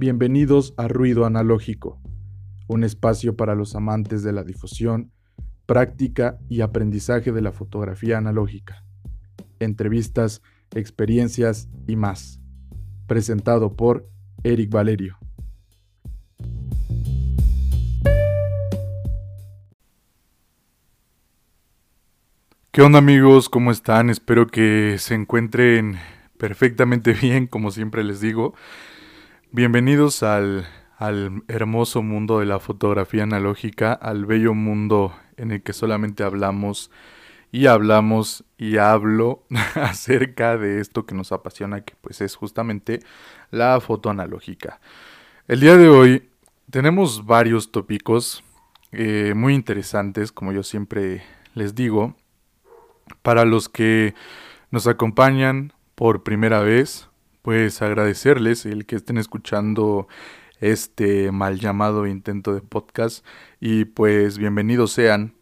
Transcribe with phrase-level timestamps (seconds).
[0.00, 2.00] Bienvenidos a Ruido Analógico,
[2.68, 5.10] un espacio para los amantes de la difusión,
[5.66, 8.84] práctica y aprendizaje de la fotografía analógica.
[9.58, 10.40] Entrevistas,
[10.72, 12.40] experiencias y más.
[13.08, 14.08] Presentado por
[14.44, 15.18] Eric Valerio.
[22.70, 23.48] ¿Qué onda amigos?
[23.48, 24.10] ¿Cómo están?
[24.10, 25.98] Espero que se encuentren
[26.38, 28.54] perfectamente bien, como siempre les digo.
[29.50, 35.72] Bienvenidos al, al, hermoso mundo de la fotografía analógica, al bello mundo en el que
[35.72, 36.90] solamente hablamos
[37.50, 43.00] y hablamos y hablo acerca de esto que nos apasiona, que pues es justamente
[43.50, 44.80] la foto analógica.
[45.46, 46.28] El día de hoy
[46.70, 48.44] tenemos varios tópicos
[48.92, 51.22] eh, muy interesantes, como yo siempre
[51.54, 52.14] les digo,
[53.22, 54.14] para los que
[54.70, 57.07] nos acompañan por primera vez
[57.48, 60.06] pues agradecerles el que estén escuchando
[60.60, 63.24] este mal llamado intento de podcast
[63.58, 65.32] y pues bienvenidos sean.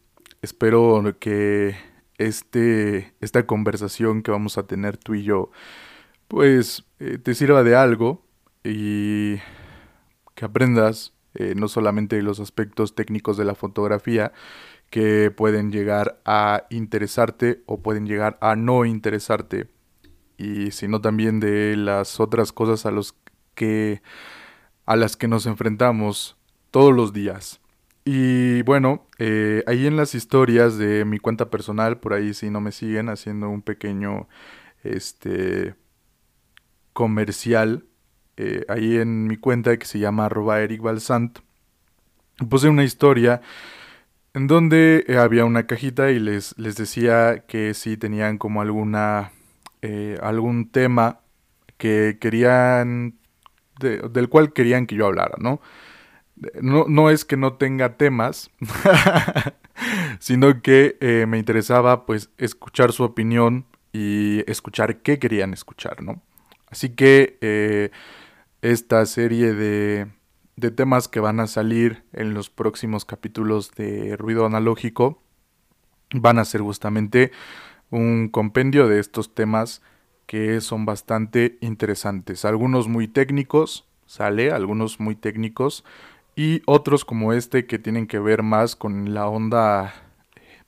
[0.40, 1.74] Espero que
[2.16, 5.50] este, esta conversación que vamos a tener tú y yo
[6.28, 8.22] pues eh, te sirva de algo
[8.62, 9.38] y
[10.36, 14.32] que aprendas eh, no solamente los aspectos técnicos de la fotografía
[14.90, 19.66] que pueden llegar a interesarte o pueden llegar a no interesarte
[20.38, 23.14] y sino también de las otras cosas a los
[23.54, 24.02] que
[24.84, 26.36] a las que nos enfrentamos
[26.70, 27.60] todos los días.
[28.04, 32.60] Y bueno, eh, ahí en las historias de mi cuenta personal, por ahí si no
[32.60, 34.28] me siguen, haciendo un pequeño
[34.84, 35.74] este
[36.92, 37.84] comercial,
[38.36, 41.40] eh, ahí en mi cuenta que se llama arroba Eric Balsant,
[42.48, 43.40] puse una historia
[44.34, 49.32] en donde había una cajita y les, les decía que si tenían como alguna
[49.88, 51.20] eh, algún tema
[51.76, 53.20] que querían,
[53.78, 55.60] del cual querían que yo hablara, ¿no?
[56.60, 58.50] No, no es que no tenga temas,
[60.18, 66.20] sino que eh, me interesaba pues escuchar su opinión y escuchar qué querían escuchar, ¿no?
[66.68, 67.90] Así que eh,
[68.60, 70.08] esta serie de,
[70.56, 75.22] de temas que van a salir en los próximos capítulos de Ruido Analógico
[76.12, 77.30] van a ser justamente
[77.90, 79.82] un compendio de estos temas
[80.26, 82.44] que son bastante interesantes.
[82.44, 85.84] Algunos muy técnicos, sale, algunos muy técnicos,
[86.34, 89.94] y otros como este que tienen que ver más con la onda,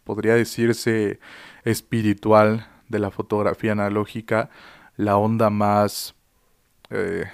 [0.04, 1.20] podría decirse,
[1.64, 4.48] espiritual de la fotografía analógica,
[4.96, 6.14] la onda más
[6.90, 7.24] eh,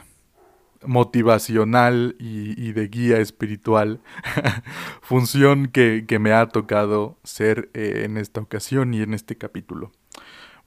[0.87, 4.00] motivacional y, de guía espiritual,
[5.03, 9.93] función que, me ha tocado ser eh, en esta ocasión y en este capítulo.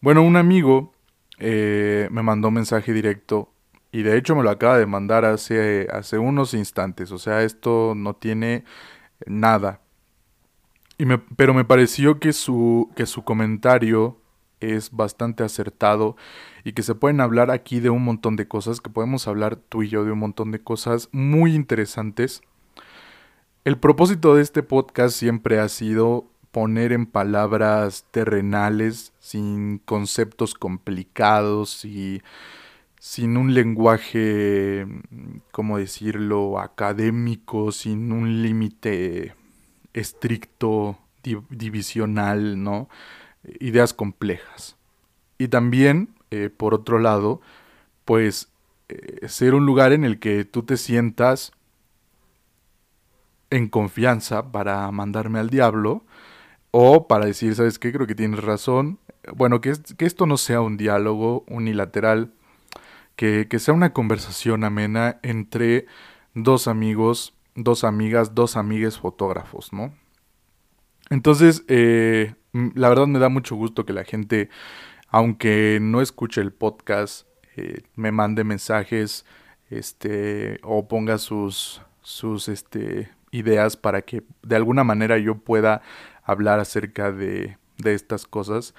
[0.02, 0.94] Bueno, un amigo
[1.40, 3.52] eh, me mandó un mensaje directo
[3.92, 7.94] y de hecho me lo acaba de mandar hace, hace unos instantes, o sea, esto
[7.96, 8.64] no tiene
[9.26, 9.82] nada.
[10.98, 14.20] Y me, pero me pareció que su, que su comentario
[14.60, 16.16] es bastante acertado
[16.64, 19.84] y que se pueden hablar aquí de un montón de cosas, que podemos hablar tú
[19.84, 22.42] y yo de un montón de cosas muy interesantes.
[23.64, 31.86] El propósito de este podcast siempre ha sido poner en palabras terrenales, sin conceptos complicados
[31.86, 32.22] y
[33.00, 34.88] sin un lenguaje,
[35.52, 39.36] ¿cómo decirlo?, académico, sin un límite
[39.94, 40.98] estricto,
[41.50, 42.90] divisional, ¿no?
[43.60, 44.76] Ideas complejas.
[45.38, 47.42] Y también, eh, por otro lado,
[48.06, 48.50] pues
[48.90, 51.52] eh, ser un lugar en el que tú te sientas
[53.50, 56.04] en confianza para mandarme al diablo
[56.72, 57.92] o para decir, ¿sabes qué?
[57.92, 59.00] Creo que tienes razón.
[59.36, 62.32] Bueno, que, que esto no sea un diálogo unilateral,
[63.16, 65.88] que, sea una conversación amena entre
[66.34, 69.94] dos amigos, dos amigas, dos amigues fotógrafos, ¿no?
[71.10, 72.36] Entonces, eh,
[72.76, 74.50] la verdad me da mucho gusto que la gente,
[75.10, 79.26] aunque no escuche el podcast, eh, me mande mensajes,
[79.70, 85.82] este, o ponga sus, sus, este, ideas para que de alguna manera yo pueda
[86.24, 88.74] hablar acerca de, de estas cosas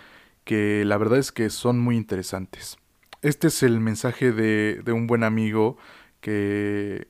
[0.44, 2.78] que la verdad es que son muy interesantes.
[3.20, 5.76] Este es el mensaje de, de un buen amigo
[6.20, 7.08] que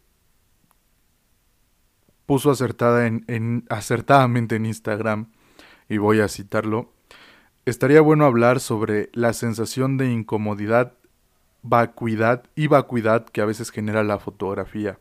[2.26, 5.30] puso acertada en, acertadamente en Instagram
[5.88, 6.92] y voy a citarlo.
[7.64, 10.94] Estaría bueno hablar sobre la sensación de incomodidad,
[11.62, 14.98] vacuidad y vacuidad que a veces genera la fotografía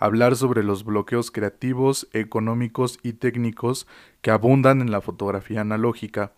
[0.00, 3.86] hablar sobre los bloqueos creativos, económicos y técnicos
[4.22, 6.32] que abundan en la fotografía analógica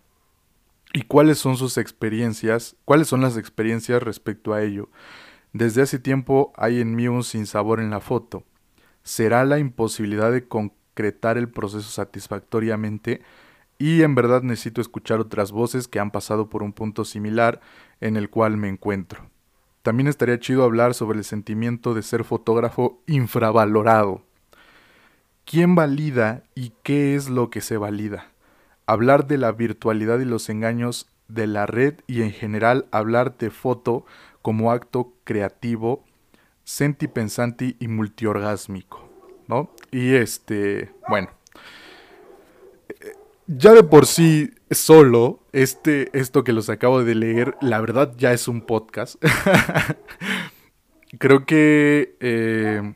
[0.91, 4.89] y cuáles son sus experiencias, cuáles son las experiencias respecto a ello.
[5.53, 8.43] Desde hace tiempo hay en mí un sinsabor en la foto.
[9.01, 13.21] ¿Será la imposibilidad de concretar el proceso satisfactoriamente?
[13.77, 17.59] Y en verdad necesito escuchar otras voces que han pasado por un punto similar
[18.01, 19.29] en el cual me encuentro.
[19.81, 24.21] También estaría chido hablar sobre el sentimiento de ser fotógrafo infravalorado.
[25.45, 28.31] ¿Quién valida y qué es lo que se valida?
[28.85, 33.49] Hablar de la virtualidad y los engaños de la red y en general hablar de
[33.49, 34.05] foto
[34.41, 36.03] como acto creativo,
[36.63, 39.09] sentipensante y multiorgásmico,
[39.47, 39.69] ¿no?
[39.91, 41.29] Y este, bueno,
[43.47, 48.33] ya de por sí solo, este, esto que los acabo de leer, la verdad ya
[48.33, 49.15] es un podcast.
[51.19, 52.93] creo que, eh,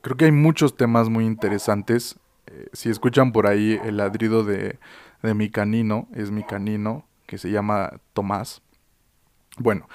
[0.00, 2.18] creo que hay muchos temas muy interesantes.
[2.46, 4.78] Eh, si escuchan por ahí el ladrido de,
[5.22, 8.62] de mi canino, es mi canino, que se llama Tomás.
[9.58, 9.88] Bueno,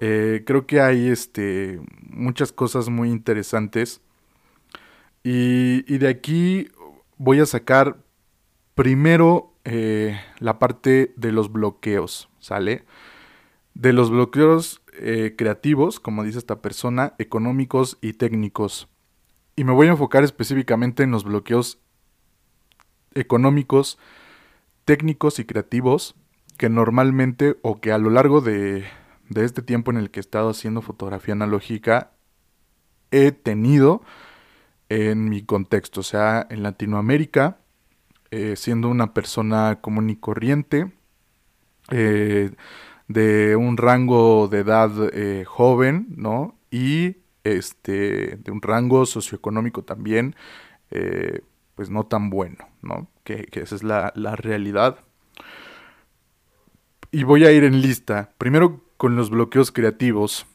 [0.00, 4.00] eh, creo que hay este, muchas cosas muy interesantes.
[5.22, 6.68] Y, y de aquí
[7.18, 7.98] voy a sacar
[8.80, 12.86] Primero, eh, la parte de los bloqueos, ¿sale?
[13.74, 18.88] De los bloqueos eh, creativos, como dice esta persona, económicos y técnicos.
[19.54, 21.78] Y me voy a enfocar específicamente en los bloqueos
[23.12, 23.98] económicos,
[24.86, 26.14] técnicos y creativos
[26.56, 28.86] que normalmente o que a lo largo de,
[29.28, 32.12] de este tiempo en el que he estado haciendo fotografía analógica
[33.10, 34.00] he tenido
[34.88, 37.59] en mi contexto, o sea, en Latinoamérica,
[38.30, 40.92] eh, siendo una persona común y corriente,
[41.90, 42.52] eh,
[43.08, 46.56] de un rango de edad eh, joven, ¿no?
[46.70, 50.36] Y este, de un rango socioeconómico también,
[51.74, 53.08] pues no tan bueno, ¿no?
[53.24, 55.00] Que, esa es la, la realidad.
[57.10, 58.30] Y voy a ir en lista.
[58.38, 60.46] Primero con los bloqueos creativos.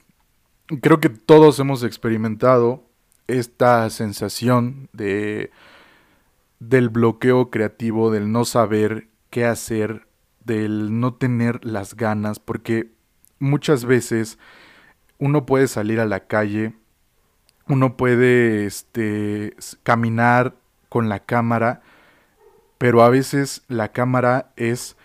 [0.81, 2.83] Creo que todos hemos experimentado
[3.27, 5.51] esta sensación de
[6.69, 10.07] del bloqueo creativo, del no saber qué hacer,
[10.43, 12.91] del no tener las ganas, porque
[13.39, 14.39] muchas veces
[15.17, 16.73] uno puede salir a la calle,
[17.67, 20.55] uno puede este, caminar
[20.89, 21.81] con la cámara,
[22.77, 24.97] pero a veces la cámara es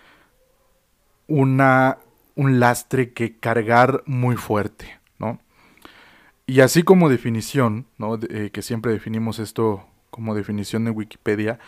[1.26, 1.98] una,
[2.34, 5.40] un lastre que cargar muy fuerte, ¿no?
[6.46, 8.18] Y así como definición, ¿no?
[8.28, 9.86] Eh, que siempre definimos esto
[10.20, 11.58] como definición de Wikipedia,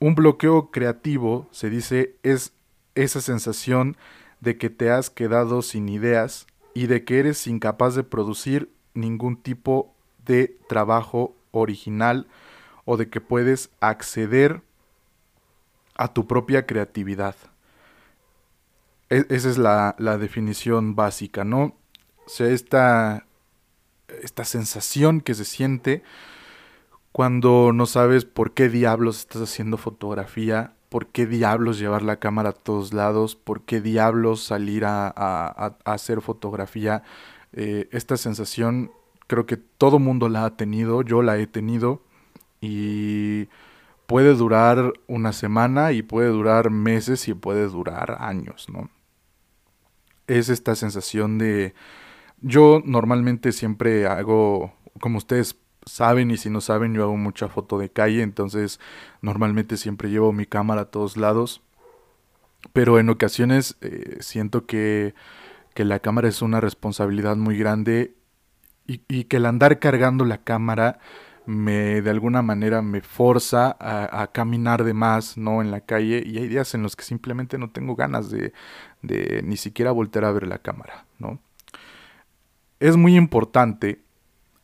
[0.00, 2.54] un bloqueo creativo, se dice, es
[2.94, 3.98] esa sensación
[4.40, 9.36] de que te has quedado sin ideas y de que eres incapaz de producir ningún
[9.36, 9.94] tipo
[10.24, 12.28] de trabajo original
[12.86, 14.62] o de que puedes acceder
[15.94, 17.36] a tu propia creatividad.
[19.10, 21.76] E-, esa es la, definición básica, ¿no?
[22.24, 23.26] O sea, esta,
[24.22, 26.02] esta sensación que se siente
[27.12, 32.50] cuando no sabes por qué diablos estás haciendo fotografía, por qué diablos llevar la cámara
[32.50, 37.02] a todos lados, por qué diablos salir a, hacer fotografía.
[37.52, 38.92] Eh, esta sensación
[39.26, 42.02] creo que todo mundo la ha tenido, yo la he tenido
[42.60, 43.48] y
[44.06, 48.90] puede durar una semana y puede durar meses y puede durar años, ¿no?
[50.26, 51.74] Es esta sensación de...
[52.40, 55.56] Yo normalmente siempre hago, como ustedes
[55.88, 58.80] saben y si no saben yo hago mucha foto de calle, entonces
[59.22, 61.62] normalmente siempre llevo mi cámara a todos lados,
[62.72, 65.14] pero en ocasiones eh, siento que,
[65.74, 68.14] que, la cámara es una responsabilidad muy grande
[68.86, 70.98] y, que el andar cargando la cámara
[71.46, 76.22] me de alguna manera me forza a, a, caminar de más no en la calle.
[76.24, 78.52] Y hay días en los que simplemente no tengo ganas de,
[79.02, 81.38] de ni siquiera voltear a ver la cámara no
[82.80, 84.00] es muy importante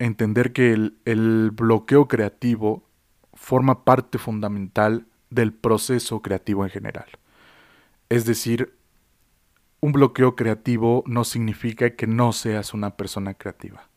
[0.05, 2.85] entender que el, bloqueo creativo
[3.33, 7.07] forma parte fundamental del proceso creativo en general.
[8.09, 8.77] Es decir,
[9.81, 13.89] un bloqueo creativo no significa que no seas una persona creativa.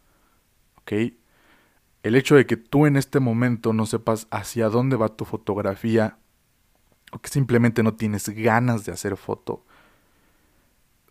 [0.78, 0.94] ¿Ok?
[2.04, 6.18] El hecho de que tú en este momento no sepas hacia dónde va tu fotografía
[7.12, 9.66] o que simplemente no tienes ganas de hacer foto,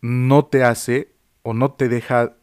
[0.01, 1.13] no te hace
[1.43, 2.37] o no te deja,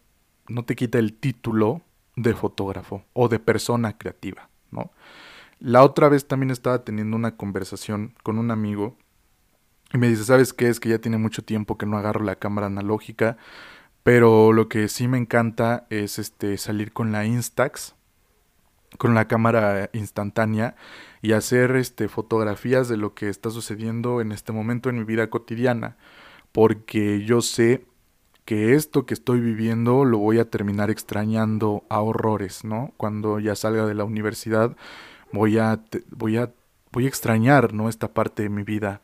[0.48, 1.82] no te quita el título
[2.16, 4.92] de fotógrafo o de persona creativa, ¿no?
[5.60, 8.98] La otra vez también estaba teniendo una conversación con un amigo
[9.94, 10.68] y me dice, ¿sabes qué?
[10.68, 13.38] Es que ya tiene mucho tiempo que no agarro la cámara analógica,
[14.04, 17.96] pero lo que sí me encanta es este salir con la Instax,
[18.98, 20.76] con la cámara instantánea
[21.22, 25.30] y hacer este fotografías de lo que está sucediendo en este momento en mi vida
[25.30, 25.96] cotidiana,
[26.52, 27.86] porque yo sé
[28.46, 32.92] que esto que estoy viviendo lo voy a terminar extrañando a horrores, ¿no?
[32.98, 34.76] Cuando ya salga de la universidad
[35.32, 35.82] voy a,
[36.12, 36.52] voy a,
[36.92, 37.90] voy a extrañar, ¿no?
[37.90, 39.02] Esta parte de mi vida.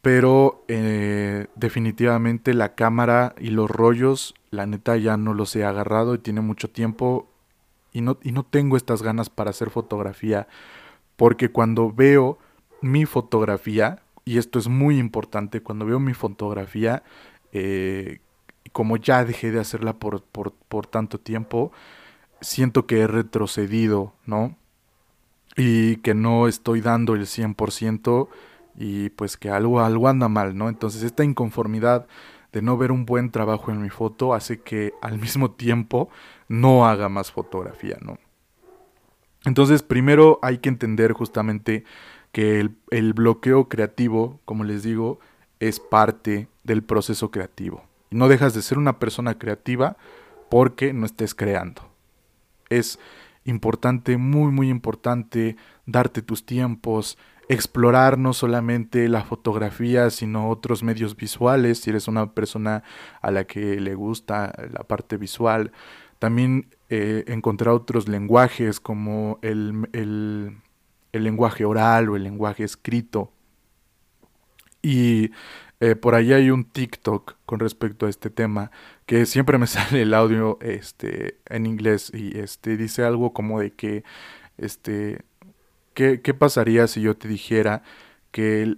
[0.00, 6.14] Pero eh, definitivamente la cámara y los rollos, la neta ya no los he agarrado
[6.14, 7.28] y tiene mucho tiempo
[7.92, 10.48] y no, y no tengo estas ganas para hacer fotografía.
[11.16, 12.38] Porque cuando veo
[12.80, 17.02] mi fotografía, y esto es muy importante, cuando veo mi fotografía,
[17.52, 18.20] eh,
[18.72, 21.72] como ya dejé de hacerla por, por, tanto tiempo,
[22.40, 24.56] siento que he retrocedido, ¿no?
[25.56, 28.28] Y que no estoy dando el 100%
[28.76, 30.68] y pues que algo, algo anda mal, ¿no?
[30.70, 32.06] Entonces esta inconformidad
[32.52, 36.08] de no ver un buen trabajo en mi foto hace que al mismo tiempo
[36.48, 38.18] no haga más fotografía, ¿no?
[39.44, 41.84] Entonces primero hay que entender justamente
[42.30, 45.18] que el bloqueo creativo, como les digo,
[45.62, 47.84] es parte del proceso creativo.
[48.10, 49.96] No dejas de ser una persona creativa
[50.50, 51.82] porque no estés creando.
[52.68, 52.98] Es
[53.44, 57.16] importante, muy, muy importante, darte tus tiempos,
[57.48, 62.82] explorar no solamente la fotografía, sino otros medios visuales, si eres una persona
[63.20, 65.70] a la que le gusta la parte visual.
[66.18, 70.56] También eh, encontrar otros lenguajes como el, el
[71.12, 73.30] lenguaje oral o el lenguaje escrito.
[74.82, 75.30] Y
[75.80, 78.70] eh, por ahí hay un TikTok con respecto a este tema
[79.06, 83.72] que siempre me sale el audio este, en inglés y este, dice algo como de
[83.72, 84.04] que,
[84.58, 85.24] este,
[85.94, 87.82] ¿qué, qué pasaría si yo te dijera
[88.32, 88.76] que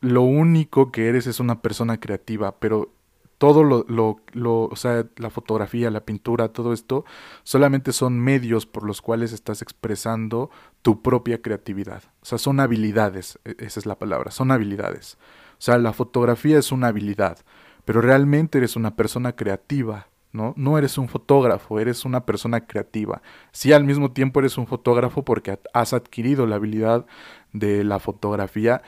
[0.00, 2.92] lo único que eres es una persona creativa, pero
[3.38, 7.04] todo lo, lo, lo, o sea, la fotografía, la pintura, todo esto,
[7.42, 10.50] solamente son medios por los cuales estás expresando
[10.82, 12.02] tu propia creatividad.
[12.22, 15.18] O sea, son habilidades, e, esa es la palabra, son habilidades.
[15.52, 17.38] O sea, la fotografía es una habilidad,
[17.84, 20.54] pero realmente eres una persona creativa, ¿no?
[20.56, 23.22] No eres un fotógrafo, eres una persona creativa.
[23.52, 27.06] Sí, al mismo tiempo eres un fotógrafo porque has adquirido la habilidad
[27.52, 28.82] de la fotografía,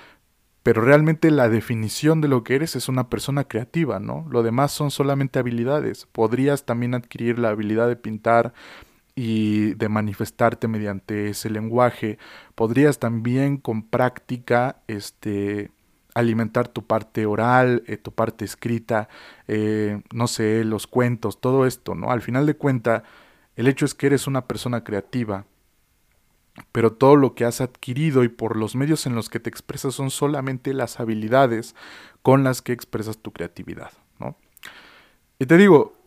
[0.62, 4.26] pero realmente la definición de lo que eres es una persona creativa, ¿no?
[4.30, 6.06] Lo demás son solamente habilidades.
[6.06, 8.52] Podrías también adquirir la habilidad de pintar
[9.14, 12.18] y de manifestarte mediante ese lenguaje.
[12.54, 15.70] Podrías también con práctica este
[16.14, 19.08] alimentar tu parte oral, eh, tu parte escrita,
[19.46, 22.10] eh, no sé, los cuentos, todo esto, ¿no?
[22.10, 23.04] Al final de cuenta,
[23.56, 25.46] el hecho es que eres una persona creativa,
[26.72, 29.94] pero todo lo que has adquirido y por los medios en los que te expresas
[29.94, 31.74] son solamente las habilidades
[32.22, 34.36] con las que expresas tu creatividad, ¿no?
[35.38, 35.97] Y te digo,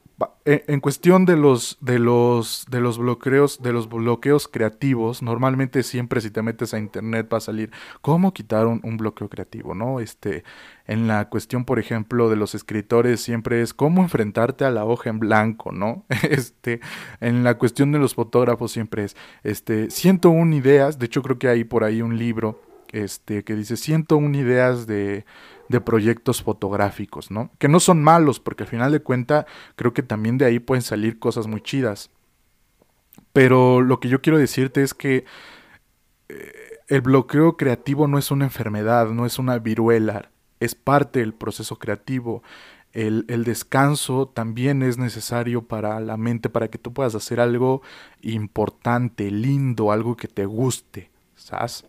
[0.46, 6.22] en cuestión de los, de los, de los bloqueos, de los bloqueos creativos, normalmente siempre
[6.22, 10.00] si te metes a internet va a salir cómo quitar un, bloqueo creativo, ¿no?
[10.00, 10.44] Este,
[10.88, 15.10] en la cuestión, por ejemplo, de los escritores siempre es cómo enfrentarte a la hoja
[15.10, 16.06] en blanco, ¿no?
[16.30, 16.80] Este,
[17.20, 21.48] en la cuestión de los fotógrafos siempre es, este, 101 ideas, de hecho creo que
[21.48, 22.62] hay por ahí un libro,
[22.92, 25.26] este, que dice 101 ideas de
[25.72, 27.52] de proyectos fotográficos, ¿no?
[27.58, 30.82] Que no son malos, porque al final de cuenta creo que también de ahí pueden
[30.82, 32.12] salir cosas muy chidas.
[33.34, 35.26] Pero lo que yo quiero decirte es que
[36.30, 36.54] eh,
[36.88, 41.78] el bloqueo creativo no es una enfermedad, no es una viruela, es parte del proceso
[41.78, 42.44] creativo.
[42.94, 47.82] El, el, descanso también es necesario para la mente, para que tú puedas hacer algo
[48.22, 51.86] importante, lindo, algo que te guste, ¿sabes?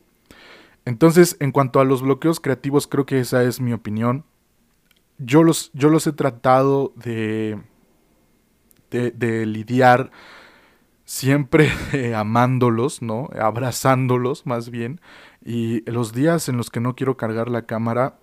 [0.84, 4.24] Entonces, en cuanto a los bloqueos creativos, creo que esa es mi opinión.
[5.18, 7.60] Yo los, yo los he tratado de,
[8.90, 10.10] de, lidiar
[11.04, 11.70] siempre
[12.16, 13.28] amándolos, ¿no?
[13.38, 15.00] Abrazándolos más bien.
[15.44, 18.18] Y los días en los que no quiero cargar la cámara,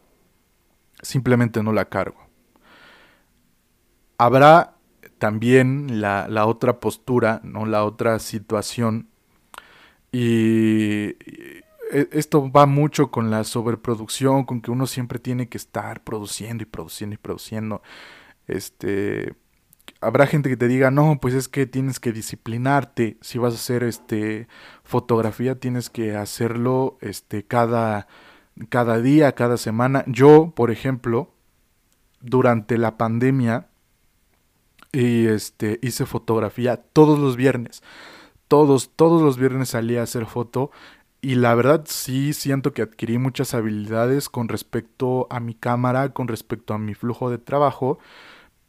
[1.01, 2.27] simplemente no la cargo.
[4.17, 4.75] Habrá
[5.17, 7.65] también la, la otra postura, ¿no?
[7.65, 9.07] La otra situación.
[10.11, 11.15] Y,
[11.89, 16.65] esto va mucho con la sobreproducción, con que uno siempre tiene que estar produciendo y
[16.65, 17.81] produciendo y produciendo.
[18.47, 19.35] Este,
[20.01, 23.17] habrá gente que te diga, "No, pues es que tienes que disciplinarte.
[23.21, 24.47] Si vas a hacer este
[24.83, 28.07] fotografía, tienes que hacerlo este cada
[28.69, 31.33] cada día, cada semana." Yo, por ejemplo,
[32.21, 33.69] durante la pandemia
[34.91, 37.83] y este hice fotografía todos los viernes.
[38.47, 40.71] Todos, todos los viernes salía a hacer foto
[41.21, 46.27] y la verdad sí siento que adquirí muchas habilidades con respecto a mi cámara, con
[46.27, 47.99] respecto a mi flujo de trabajo,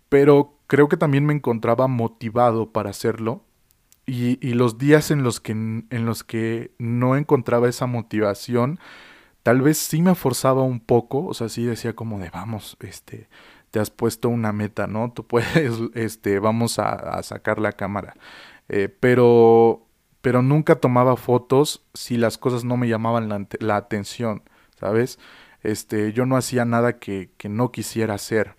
[0.09, 3.45] pero creo que también me encontraba motivado para hacerlo.
[4.07, 8.81] Y, y los días en los, que, en los que no encontraba esa motivación,
[9.43, 13.29] tal vez sí me forzaba un poco, o sea, sí decía como de vamos, este,
[13.71, 15.13] te has puesto una meta, ¿no?
[15.13, 18.15] Tú puedes, este, vamos a, sacar la cámara.
[18.69, 19.87] Eh, pero,
[20.23, 24.43] pero nunca tomaba fotos si las cosas no me llamaban la, atención,
[24.79, 25.19] ¿sabes?
[25.63, 28.57] Este, yo no hacía nada que, que no quisiera hacer.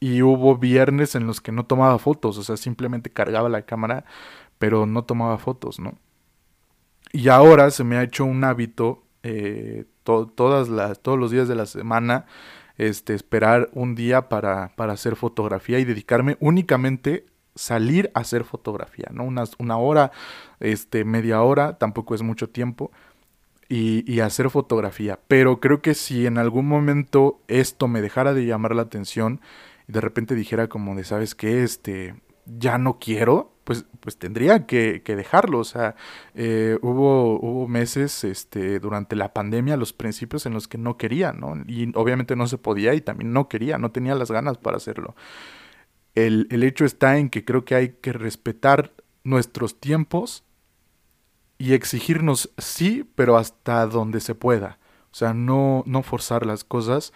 [0.00, 4.04] Y hubo viernes en los que no tomaba fotos, o sea, simplemente cargaba la cámara,
[4.58, 5.98] pero no tomaba fotos, ¿no?
[7.12, 11.54] Y ahora se me ha hecho un hábito eh, todas las, todos los días de
[11.54, 12.26] la semana
[12.76, 19.08] este, esperar un día para, para hacer fotografía y dedicarme únicamente salir a hacer fotografía,
[19.12, 19.24] ¿no?
[19.24, 20.12] Una, una hora,
[20.60, 22.90] este, media hora, tampoco es mucho tiempo,
[23.68, 25.18] y, hacer fotografía.
[25.28, 29.40] Pero creo que si en algún momento esto me dejara de llamar la atención
[29.88, 31.62] y de repente dijera como de, ¿sabes qué?
[31.62, 32.14] Este,
[32.46, 35.58] ya no quiero, pues, pues tendría que, que dejarlo.
[35.58, 35.96] O sea,
[36.34, 41.32] eh, hubo, hubo meses este, durante la pandemia, los principios en los que no quería,
[41.32, 41.54] ¿no?
[41.66, 45.14] Y obviamente no se podía y también no quería, no tenía las ganas para hacerlo.
[46.14, 48.92] El, el hecho está en que creo que hay que respetar
[49.24, 50.44] nuestros tiempos
[51.58, 54.78] y exigirnos sí, pero hasta donde se pueda.
[55.10, 57.12] O sea, no, no forzar las cosas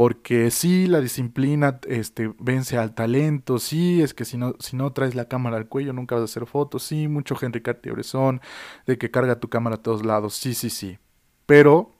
[0.00, 4.92] porque sí, la disciplina este, vence al talento, sí, es que si no, si no
[4.94, 8.40] traes la cámara al cuello nunca vas a hacer fotos, sí, mucho Henry Cartier-Bresson,
[8.86, 10.98] de que carga tu cámara a todos lados, sí, sí, sí,
[11.44, 11.92] pero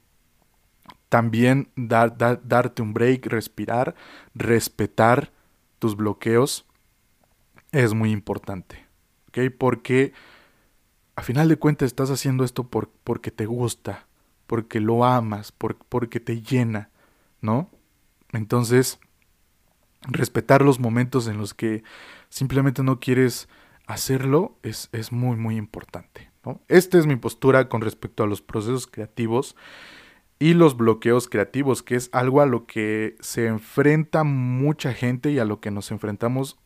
[1.10, 3.94] también dar, darte un break, respirar,
[4.34, 5.30] respetar
[5.80, 6.66] tus bloqueos
[7.72, 8.86] es muy importante,
[9.28, 9.52] ¿ok?
[9.58, 10.12] Porque
[11.16, 14.06] a final de cuentas estás haciendo esto por, porque te gusta,
[14.46, 16.90] porque lo amas, por, porque te llena,
[17.40, 17.70] ¿no?
[18.32, 19.00] Entonces,
[20.02, 21.82] respetar los momentos en los que
[22.28, 23.48] simplemente no quieres
[23.86, 26.30] hacerlo es, es muy, muy importante.
[26.68, 29.56] Esta es mi postura con respecto a los procesos creativos
[30.40, 35.38] y los bloqueos creativos, que es algo a lo que se enfrenta mucha gente y
[35.38, 36.58] a lo que nos enfrentamos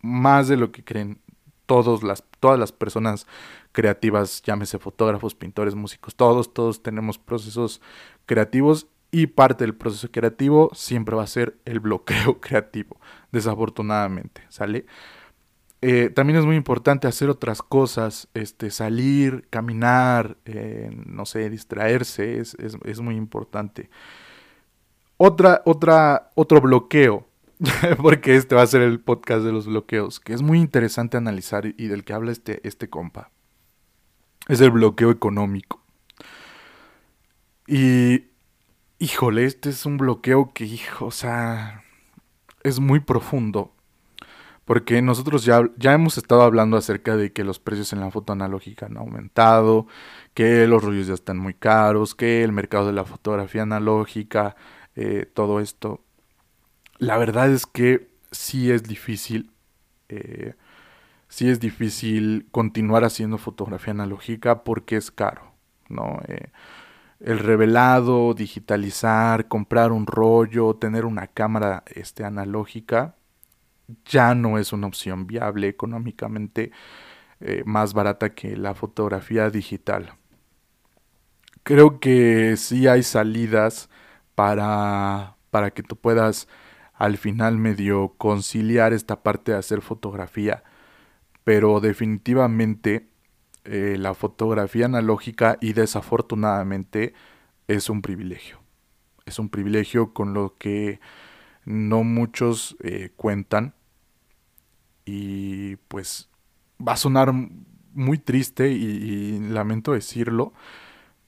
[0.00, 1.20] más de lo que creen
[1.66, 3.26] todos las, todas las personas
[3.72, 7.80] creativas, llámese fotógrafos, pintores, músicos, todos, todos tenemos procesos
[8.26, 13.00] creativos y parte del proceso creativo siempre va a ser el bloqueo creativo,
[13.32, 14.86] desafortunadamente, ¿sale?
[15.86, 22.38] Eh, también es muy importante hacer otras cosas, este, salir, caminar, eh, no sé, distraerse,
[22.38, 23.90] es, es, muy importante.
[25.18, 27.28] Otra, otra, otro bloqueo,
[28.02, 31.66] porque este va a ser el podcast de los bloqueos, que es muy interesante analizar
[31.66, 33.30] y del que habla este, este compa,
[34.48, 35.82] es el bloqueo económico.
[37.66, 38.34] Y
[39.04, 41.82] Híjole, este es un bloqueo que, hijo, o sea,
[42.62, 43.74] es muy profundo.
[44.64, 48.32] Porque nosotros ya, ya hemos estado hablando acerca de que los precios en la foto
[48.32, 49.86] analógica han aumentado,
[50.32, 54.56] que los rollos ya están muy caros, que el mercado de la fotografía analógica,
[54.96, 56.02] eh, todo esto.
[56.98, 59.52] La verdad es que sí es difícil,
[60.08, 60.54] eh,
[61.28, 65.52] sí es difícil continuar haciendo fotografía analógica porque es caro,
[65.88, 66.20] ¿no?
[66.28, 66.50] Eh,
[67.20, 73.16] el revelado, digitalizar, comprar un rollo, tener una cámara este, analógica,
[74.04, 76.72] ya no es una opción viable económicamente
[77.40, 80.14] eh, más barata que la fotografía digital.
[81.62, 83.88] Creo que sí hay salidas
[84.34, 86.48] para, para que tú puedas
[86.94, 90.62] al final medio conciliar esta parte de hacer fotografía,
[91.42, 93.08] pero definitivamente
[93.64, 97.14] eh, la fotografía analógica y desafortunadamente
[97.66, 98.60] es un privilegio.
[99.26, 101.00] Es un privilegio con lo que
[101.64, 103.74] no muchos eh, cuentan
[105.04, 106.28] y pues
[106.86, 107.32] va a sonar
[107.92, 110.52] muy triste y, lamento decirlo,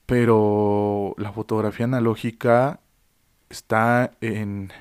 [0.05, 2.79] pero la fotografía analógica
[3.49, 4.71] está en,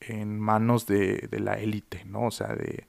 [0.00, 2.26] en manos de, de la élite, ¿no?
[2.26, 2.86] O sea, de,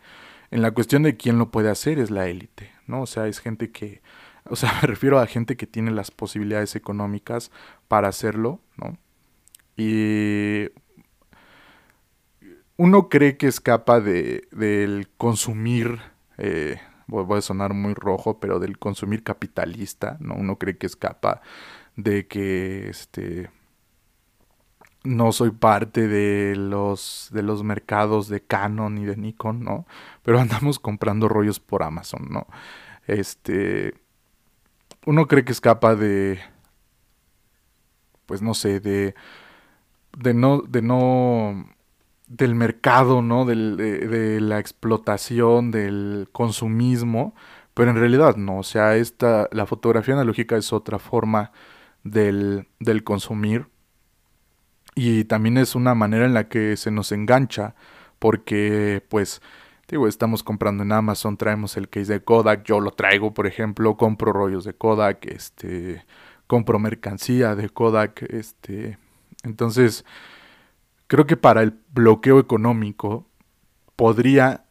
[0.52, 3.02] en la cuestión de quién lo puede hacer es la élite, ¿no?
[3.02, 4.02] O sea, es gente que,
[4.46, 7.52] o sea, me refiero a gente que tiene las posibilidades económicas
[7.88, 8.98] para hacerlo, ¿no?
[9.76, 10.70] Y
[12.78, 16.00] uno cree que escapa de, del consumir,
[16.38, 20.36] eh, voy a sonar muy rojo, pero del consumir capitalista, ¿no?
[20.36, 21.42] Uno cree que escapa
[21.96, 23.50] de que, este,
[25.04, 29.88] no soy parte de los, de los mercados de Canon y de Nikon, ¿no?
[30.24, 32.48] Pero andamos comprando rollos por Amazon, ¿no?
[33.08, 33.96] Este,
[35.06, 36.40] uno cree que escapa de,
[38.26, 39.16] pues no sé, de,
[40.18, 41.70] de no, de no,
[42.28, 43.46] del mercado, ¿no?
[43.46, 47.34] Del, de, la explotación, del consumismo,
[47.74, 51.52] pero en realidad no, o sea, esta, la fotografía analógica es otra forma
[52.04, 53.68] del, del consumir
[54.96, 57.76] Y también es una manera en la que se nos engancha,
[58.20, 59.42] porque pues,
[59.88, 63.96] digo, estamos comprando en Amazon, traemos el case de Kodak, yo lo traigo, por ejemplo,
[63.98, 66.06] compro rollos de Kodak, este,
[66.48, 68.98] compro mercancía de Kodak, este,
[69.44, 70.04] entonces,
[71.08, 73.28] creo que para el bloqueo económico
[73.96, 74.66] podría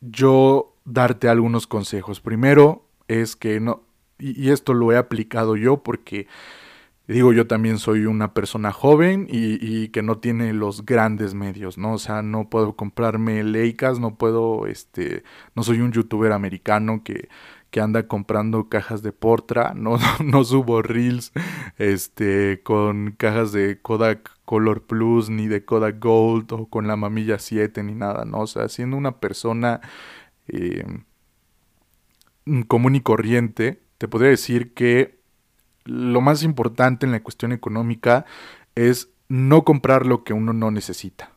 [0.00, 2.20] yo darte algunos consejos.
[2.20, 3.82] Primero es que no,
[4.18, 6.26] y, esto lo he aplicado yo porque
[7.08, 11.94] digo, yo también soy una persona joven y, que no tiene los grandes medios, ¿no?
[11.94, 15.22] O sea, no puedo comprarme Leicas, no puedo, este,
[15.54, 17.28] no soy un youtuber americano que,
[17.70, 21.32] que anda comprando cajas de Portra, no, no, subo reels,
[21.78, 27.38] este, con cajas de Kodak Color Plus, ni de Kodak Gold, o con la mamilla
[27.38, 28.40] 7, ni nada, ¿no?
[28.40, 29.82] O sea, siendo una persona
[30.48, 30.86] eh,
[32.68, 35.20] común y corriente, te podría decir que
[35.84, 38.24] lo más importante en la cuestión económica
[38.74, 41.32] es no comprar lo que uno no necesita.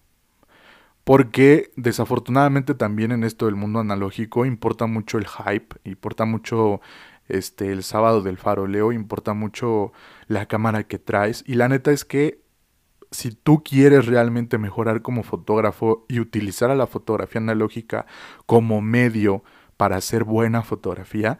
[1.03, 6.81] Porque desafortunadamente también en esto del mundo analógico importa mucho el hype, importa mucho
[7.27, 9.91] este el sábado del faroleo, importa mucho
[10.27, 12.41] la cámara que traes y la neta es que
[13.11, 18.05] si tú quieres realmente mejorar como fotógrafo y utilizar a la fotografía analógica
[18.45, 19.43] como medio
[19.77, 21.39] para hacer buena fotografía,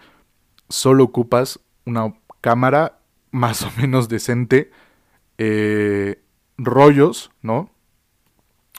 [0.69, 2.99] solo ocupas una cámara
[3.31, 4.71] más o menos decente,
[5.37, 6.21] eh,
[6.57, 7.69] rollos, ¿no?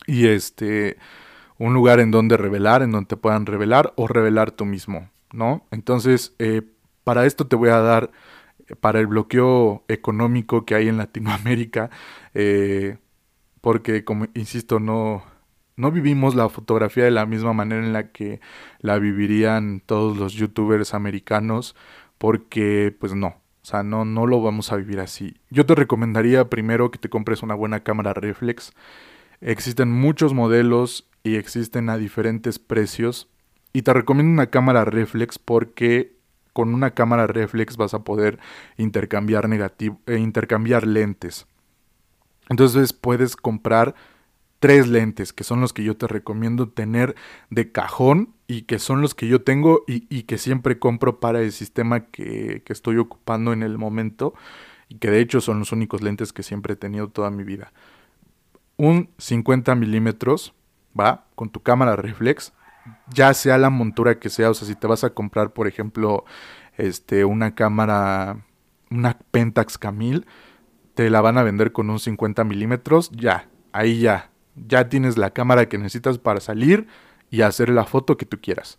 [0.06, 0.96] Y este,
[1.58, 5.66] un lugar en donde revelar, en donde te puedan revelar o revelar tú mismo, ¿no?
[5.70, 6.62] Entonces, eh,
[7.04, 8.10] para esto te voy a dar,
[8.80, 11.90] para el bloqueo económico que hay en Latinoamérica,
[12.34, 12.98] eh,
[13.60, 15.24] porque como insisto, no,
[15.76, 18.40] no vivimos la fotografía de la misma manera en la que
[18.80, 21.74] la vivirían todos los youtubers americanos,
[22.18, 25.36] porque pues no, o sea, no, no lo vamos a vivir así.
[25.50, 28.72] Yo te recomendaría primero que te compres una buena cámara reflex.
[29.40, 33.28] Existen muchos modelos y existen a diferentes precios.
[33.72, 36.19] Y te recomiendo una cámara reflex porque
[36.52, 38.38] con una cámara reflex vas a poder
[38.76, 41.46] intercambiar, negativo, eh, intercambiar lentes.
[42.48, 43.94] Entonces puedes comprar
[44.58, 47.16] tres lentes, que son los que yo te recomiendo tener
[47.48, 51.50] de cajón y que son los que yo tengo y, que siempre compro para el
[51.50, 54.34] sistema que, que, estoy ocupando en el momento
[54.88, 57.72] y que de hecho son los únicos lentes que siempre he tenido toda mi vida.
[58.76, 60.52] Un 50 milímetros,
[60.98, 62.52] va, con tu cámara reflex,
[63.12, 66.24] ya sea la montura que sea, o sea, si te vas a comprar, por ejemplo,
[66.76, 68.44] este, una cámara,
[68.90, 70.26] una Pentax Camil,
[70.94, 75.30] te la van a vender con un 50 milímetros, ya, ahí ya, ya tienes la
[75.30, 76.86] cámara que necesitas para salir
[77.30, 78.78] y hacer la foto que tú quieras.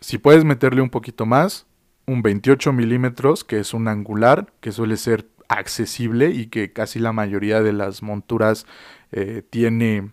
[0.00, 1.66] Si puedes meterle un poquito más,
[2.06, 7.12] un 28 milímetros, que es un angular, que suele ser accesible y que casi la
[7.12, 8.66] mayoría de las monturas
[9.12, 10.12] eh, tiene,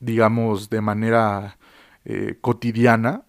[0.00, 1.58] digamos, de manera
[2.04, 3.24] eh, cotidiana.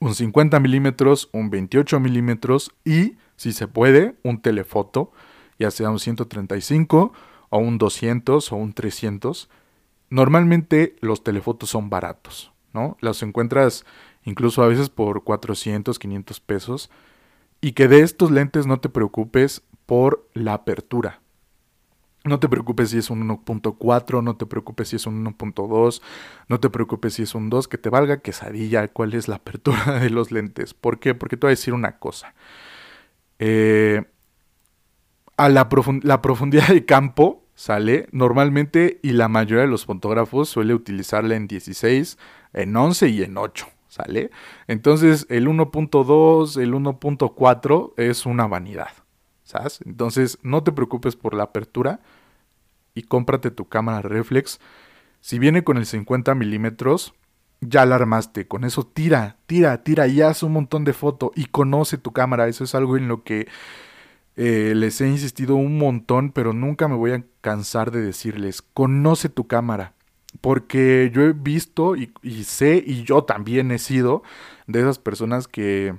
[0.00, 5.12] Un 50 milímetros, un 28 milímetros y, si se puede, un telefoto,
[5.58, 7.12] ya sea un 135
[7.50, 9.48] o un 200 o un 300,
[10.10, 12.96] normalmente los telefotos son baratos, ¿no?
[13.00, 13.84] Los encuentras
[14.28, 16.90] incluso a veces por 400, 500 pesos.
[17.60, 21.20] Y que de estos lentes no te preocupes por la apertura.
[22.28, 26.02] No te preocupes si es un 1.4, no te preocupes si es un 1.2,
[26.48, 29.98] no te preocupes si es un 2, que te valga quesadilla cuál es la apertura
[30.00, 30.74] de los lentes.
[30.74, 31.14] ¿Por qué?
[31.14, 32.34] Porque te voy a decir una cosa.
[33.38, 34.04] Eh,
[35.38, 35.68] a la,
[36.02, 41.48] la profundidad de campo sale normalmente y la mayoría de los fotógrafos suele utilizarla en
[41.48, 42.18] 16,
[42.52, 44.30] en 11 y en 8, ¿sale?
[44.66, 48.90] Entonces el 1.2, el 1.4 es una vanidad,
[49.44, 49.80] ¿sabes?
[49.86, 52.00] Entonces no te preocupes por la apertura
[52.98, 54.58] y cómprate tu cámara reflex.
[55.20, 57.14] Si viene con el 50 milímetros,
[57.60, 58.46] ya la armaste.
[58.46, 62.48] Con eso tira, tira, tira y haz un montón de fotos y conoce tu cámara.
[62.48, 63.48] Eso es algo en lo que
[64.36, 69.28] eh, les he insistido un montón, pero nunca me voy a cansar de decirles, conoce
[69.28, 69.94] tu cámara.
[70.40, 72.12] Porque yo he visto y,
[72.44, 74.22] sé, y yo también he sido
[74.66, 75.96] de esas personas que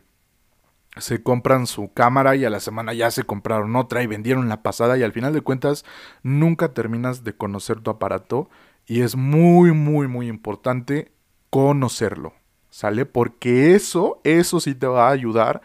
[0.97, 4.63] se compran su cámara y a la semana ya se compraron otra y vendieron la
[4.63, 5.85] pasada y al final de cuentas
[6.23, 8.49] nunca terminas de conocer tu aparato
[8.85, 11.11] y es muy muy muy importante
[11.49, 12.33] conocerlo,
[12.69, 13.05] ¿sale?
[13.05, 15.61] Porque eso, eso sí te va a ayudar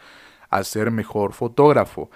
[0.51, 2.11] a ser mejor fotógrafo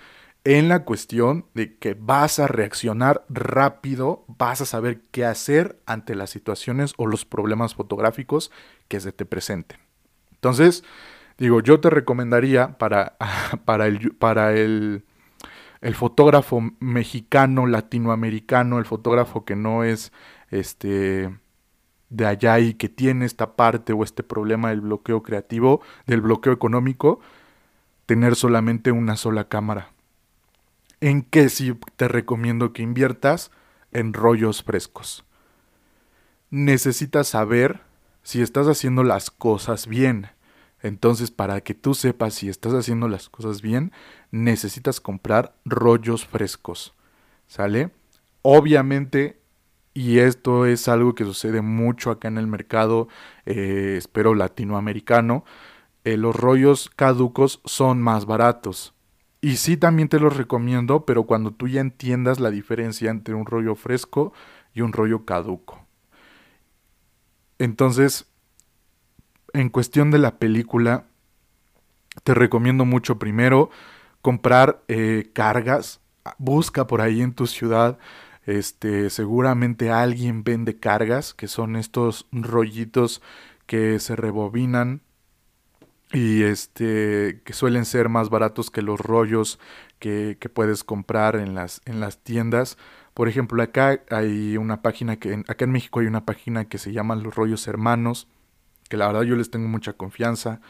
[0.44, 6.14] en la cuestión de que vas a reaccionar rápido, vas a saber qué hacer ante
[6.14, 8.51] las situaciones o los problemas fotográficos
[8.88, 9.79] que se te presenten.
[10.33, 10.85] Entonces,
[11.38, 13.16] digo, yo te recomendaría para,
[13.64, 15.05] para, el, para el,
[15.81, 20.12] el fotógrafo mexicano, latinoamericano, el fotógrafo que no es
[20.51, 21.31] este
[22.11, 26.53] de allá y que tiene esta parte o este problema del bloqueo creativo, del bloqueo
[26.53, 27.20] económico,
[28.07, 29.92] tener solamente una sola cámara.
[31.01, 33.51] ¿En qué sí te recomiendo que inviertas?
[33.92, 35.24] En rollos frescos.
[36.51, 37.81] Necesitas saber
[38.22, 40.31] si estás haciendo las cosas bien.
[40.83, 43.93] Entonces, para que tú sepas si estás haciendo las cosas bien,
[44.31, 46.95] necesitas comprar rollos frescos.
[47.47, 47.91] ¿Sale?
[48.43, 49.41] Obviamente,
[49.95, 53.09] y esto es algo que sucede mucho acá en el mercado,
[53.47, 55.45] eh, espero latinoamericano,
[56.05, 58.95] eh, los rollos caducos son más baratos.
[59.41, 63.47] Y sí también te los recomiendo, pero cuando tú ya entiendas la diferencia entre un
[63.47, 64.33] rollo fresco
[64.75, 65.85] y un rollo caduco.
[67.59, 68.27] Entonces,
[69.52, 71.04] en cuestión de la película,
[72.24, 73.70] te recomiendo mucho primero
[74.22, 76.00] comprar eh, cargas.
[76.38, 77.98] Busca por ahí en tu ciudad.
[78.46, 83.22] Este, seguramente alguien vende cargas, que son estos rollitos
[83.66, 85.02] que se rebobinan
[86.12, 89.58] y este que suelen ser más baratos que los rollos
[89.98, 92.78] que, que, puedes comprar en las, en las tiendas.
[93.12, 96.92] Por ejemplo, acá hay una página que acá en México hay una página que se
[96.92, 98.28] llama Los Rollos Hermanos
[98.88, 100.61] que la verdad yo les tengo mucha confianza.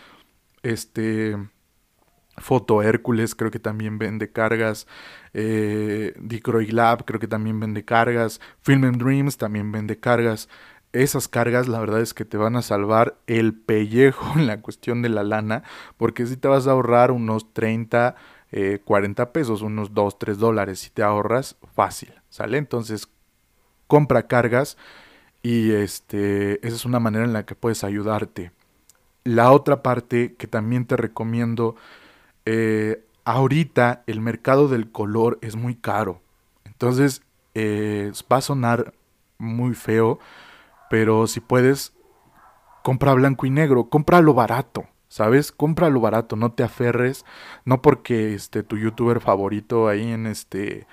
[0.63, 1.37] Este
[2.41, 4.87] Foto Hércules creo que también vende cargas.
[5.35, 6.15] Eh,
[6.71, 8.41] Lab creo que también vende cargas.
[8.63, 10.49] Film Dreams también vende cargas.
[10.93, 15.03] Esas cargas la verdad es que te van a salvar el pellejo en la cuestión
[15.03, 15.63] de la lana.
[15.97, 18.15] Porque si te vas a ahorrar unos 30,
[18.85, 20.81] 40 eh, pesos, unos 2, 3 dólares.
[20.81, 22.15] Si te ahorras, fácil.
[22.29, 22.59] ¿Sale?
[22.59, 23.09] Entonces
[23.87, 24.77] compra cargas
[25.43, 28.53] y este, esa es una manera en la que puedes ayudarte.
[29.25, 31.77] La otra parte que también te recomiendo,
[32.45, 36.21] eh, ahorita el mercado del color es muy caro.
[36.65, 37.23] Entonces
[37.55, 38.95] eh, va a sonar
[39.39, 40.19] muy feo,
[40.91, 41.93] pero si puedes,
[42.83, 44.87] compra blanco y negro, compra lo barato.
[45.11, 45.53] ¿Sabes?
[45.53, 47.25] Compra lo barato, no te aferres,
[47.65, 50.87] no porque este tu youtuber favorito ahí en este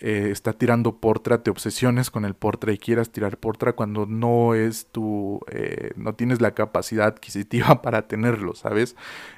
[0.00, 4.54] eh, está tirando portra, te obsesiones con el portra y quieras tirar portra cuando no
[4.54, 8.96] es tu, eh, no tienes la capacidad adquisitiva para tenerlo, ¿sabes?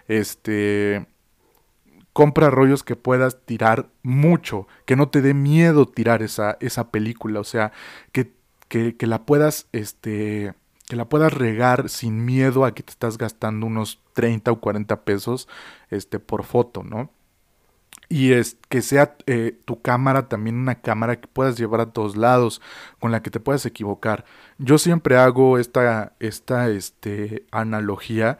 [0.08, 1.06] Este,
[2.12, 7.40] compra rollos que puedas tirar mucho, que no te dé miedo tirar esa, esa película,
[7.40, 7.72] o sea,
[8.12, 8.32] que,
[8.68, 10.54] que, que la puedas, este,
[10.88, 15.04] que la puedas regar sin miedo a que te estás gastando unos 30 o 40
[15.04, 15.48] pesos,
[15.90, 17.10] este, por foto, ¿no?
[18.14, 22.16] Y es que sea eh, tu cámara también una cámara que puedas llevar a todos
[22.16, 22.62] lados,
[23.00, 24.24] con la que te puedas equivocar.
[24.58, 28.38] Yo siempre hago esta, esta este, analogía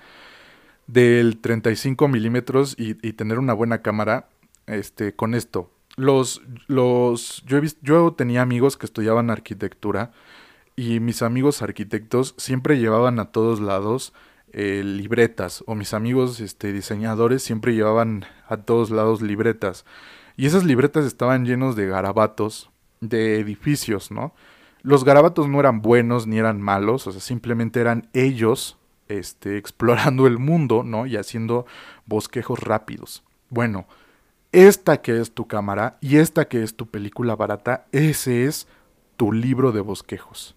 [0.86, 4.28] del 35 milímetros y, tener una buena cámara
[4.68, 5.72] este, con esto.
[5.96, 10.12] Los, los, yo, he visto, yo tenía amigos que estudiaban arquitectura
[10.76, 14.12] y mis amigos arquitectos siempre llevaban a todos lados
[14.56, 19.84] eh, libretas o mis amigos este, diseñadores siempre llevaban a todos lados libretas
[20.36, 24.32] y esas libretas estaban llenos de garabatos de edificios, ¿no?
[24.82, 30.28] Los garabatos no eran buenos ni eran malos, o sea, simplemente eran ellos este, explorando
[30.28, 31.06] el mundo, ¿no?
[31.06, 31.66] Y haciendo
[32.06, 33.24] bosquejos rápidos.
[33.50, 33.86] Bueno,
[34.52, 38.68] esta que es tu cámara y esta que es tu película barata, ese es
[39.16, 40.54] tu libro de bosquejos.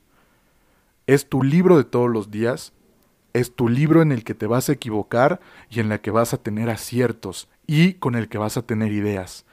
[1.07, 2.73] Es tu libro de todos los días
[3.37, 6.33] es tu libro en el que te vas a equivocar y en el que vas
[6.33, 9.45] a tener aciertos y con el que vas a tener ideas.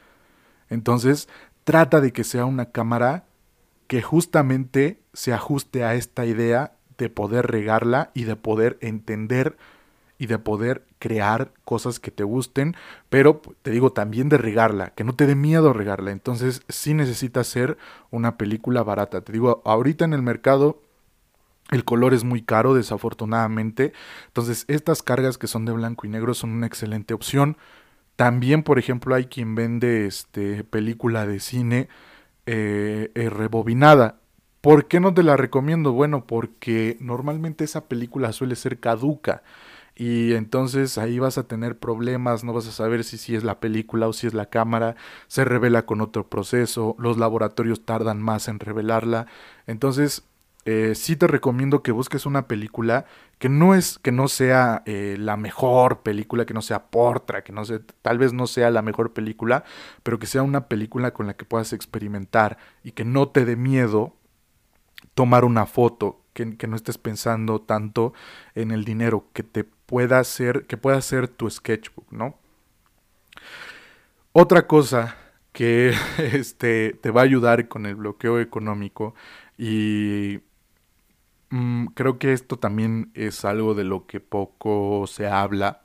[0.71, 1.29] Entonces,
[1.65, 3.25] trata de que sea una cámara
[3.87, 9.57] que justamente se ajuste a esta idea de poder regarla y de poder entender
[10.17, 12.77] y de poder crear cosas que te gusten,
[13.11, 16.13] pero te digo también de regarla, que no te dé miedo regarla.
[16.13, 17.77] Entonces, sí necesitas ser
[18.11, 19.21] una película barata.
[19.23, 20.81] Te digo, ahorita en el mercado
[21.71, 23.93] el color es muy caro, desafortunadamente.
[24.27, 27.57] Entonces, estas cargas que son de blanco y negro son una excelente opción.
[28.17, 31.89] También, por ejemplo, hay quien vende este, película de cine
[32.47, 34.21] eh, eh, rebobinada.
[34.61, 35.93] ¿Por qué no te la recomiendo?
[35.93, 39.43] Bueno, porque normalmente esa película suele ser caduca.
[39.97, 43.61] Y entonces ahí vas a tener problemas, no vas a saber si, si es la
[43.61, 44.97] película o si es la cámara,
[45.29, 49.27] se revela con otro proceso, los laboratorios tardan más en revelarla.
[49.67, 50.25] Entonces,
[50.67, 53.05] eh, sí te recomiendo que busques una película
[53.39, 57.53] que no es que no sea eh, la mejor película, que no sea Portra, que
[57.53, 59.65] no sea, tal vez no sea la mejor película,
[60.03, 63.57] pero que sea una película con la que puedas experimentar y que no te dé
[63.57, 64.15] miedo
[65.15, 68.15] tomar una foto, que, no estés pensando tanto
[68.55, 72.39] en el dinero, que te pueda hacer, que pueda ser tu sketchbook, ¿no?
[74.33, 75.17] Otra cosa
[75.53, 79.15] que este, te va a ayudar con el bloqueo económico
[79.59, 80.41] y
[81.55, 85.83] mm, creo que esto también es algo de lo que poco se habla.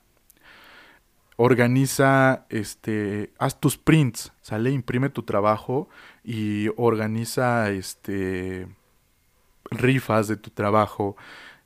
[1.36, 5.88] Organiza, este, haz tus prints, sale, imprime tu trabajo
[6.22, 8.68] y organiza, este,
[9.70, 11.16] rifas de tu trabajo,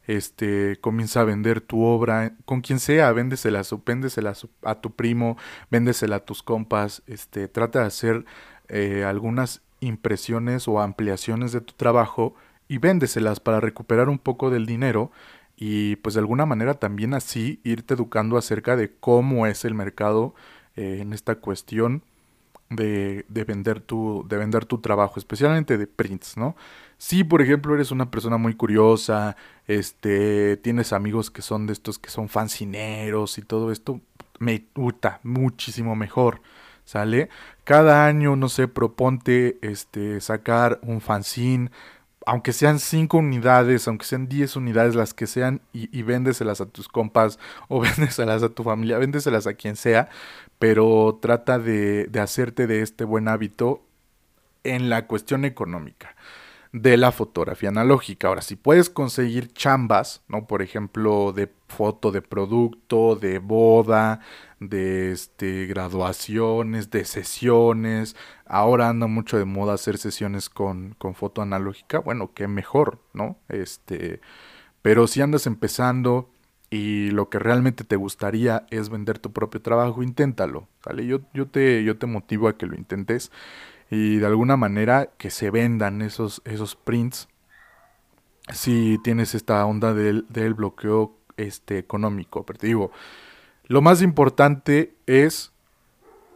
[0.07, 5.37] este, comienza a vender tu obra, con quien sea, véndesela, véndesela a tu primo,
[5.71, 8.25] véndesela a tus compas, este, trata de hacer
[8.69, 12.35] eh, algunas impresiones o ampliaciones de tu trabajo
[12.68, 15.11] y véndeselas para recuperar un poco del dinero
[15.57, 20.35] y pues de alguna manera también así irte educando acerca de cómo es el mercado
[20.77, 22.03] eh, en esta cuestión
[22.70, 26.57] de, de, vender tu, de vender tu trabajo, especialmente de prints, ¿no?
[26.98, 31.98] Si, por ejemplo, eres una persona muy curiosa, este, tienes amigos que son de estos
[31.98, 34.00] que son fancineros y todo esto,
[34.38, 36.40] me gusta muchísimo mejor,
[36.85, 37.29] ¿sale?
[37.64, 41.70] Cada año, no sé, proponte este, sacar un fanzine,
[42.27, 46.67] aunque sean 5 unidades, aunque sean 10 unidades, las que sean, y, y véndeselas a
[46.67, 50.09] tus compas o véndeselas a tu familia, véndeselas a quien sea,
[50.59, 53.83] pero trata de, de hacerte de este buen hábito
[54.63, 56.15] en la cuestión económica
[56.75, 58.27] de la fotografía analógica.
[58.27, 60.49] Ahora, si puedes conseguir chambas, ¿no?
[60.49, 64.19] Por ejemplo, de foto de producto, de boda,
[64.59, 68.17] de este, graduaciones, de sesiones.
[68.45, 72.01] Ahora anda mucho de moda hacer sesiones con, con foto analógica.
[72.01, 73.39] Bueno, qué mejor, ¿no?
[73.49, 74.21] Este,
[74.83, 76.29] pero si andas empezando
[76.71, 81.07] y lo que realmente te gustaría es vender tu propio trabajo, inténtalo, ¿sale?
[81.07, 83.31] Yo, yo, te, yo te motivo a que lo intentes
[83.90, 87.29] y de alguna manera que se vendan esos, esos prints
[88.53, 92.44] si tienes esta onda del, del bloqueo este, económico.
[92.44, 92.90] Pero te digo,
[93.66, 95.53] lo más importante es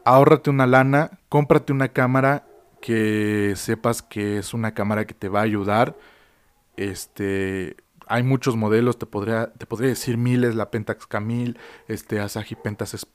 [0.04, 2.46] ahórrate una lana, cómprate una cámara
[2.80, 5.96] que sepas que es una cámara que te va a ayudar.
[6.76, 11.58] Este, hay muchos modelos, te podría, te podría decir miles, la Pentax Camil,
[11.88, 13.06] este, Asahi Pentax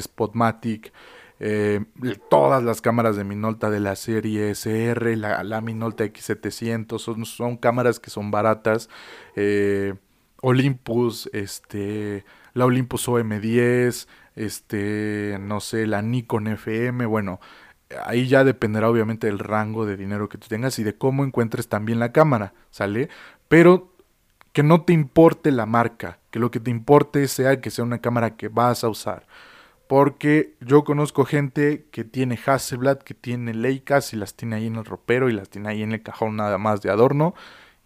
[0.00, 0.92] Spotmatic,
[1.40, 1.84] eh,
[2.30, 8.00] todas las cámaras de Minolta de la serie SR, la, Minolta X700, son, son, cámaras
[8.00, 8.88] que son baratas.
[9.36, 9.94] Eh,
[10.40, 12.24] Olympus, este,
[12.54, 17.40] la Olympus OM10, este, no sé, la Nikon FM, bueno,
[18.04, 21.68] ahí ya dependerá obviamente del rango de dinero que tú tengas y de cómo encuentres
[21.68, 23.08] también la cámara, ¿sale?
[23.48, 23.92] Pero
[24.52, 28.00] que no te importe la marca, que lo que te importe sea que sea una
[28.00, 29.26] cámara que vas a usar.
[29.88, 34.76] Porque yo conozco gente que tiene Hasselblad, que tiene Leicas y las tiene ahí en
[34.76, 37.34] el ropero y las tiene ahí en el cajón nada más de adorno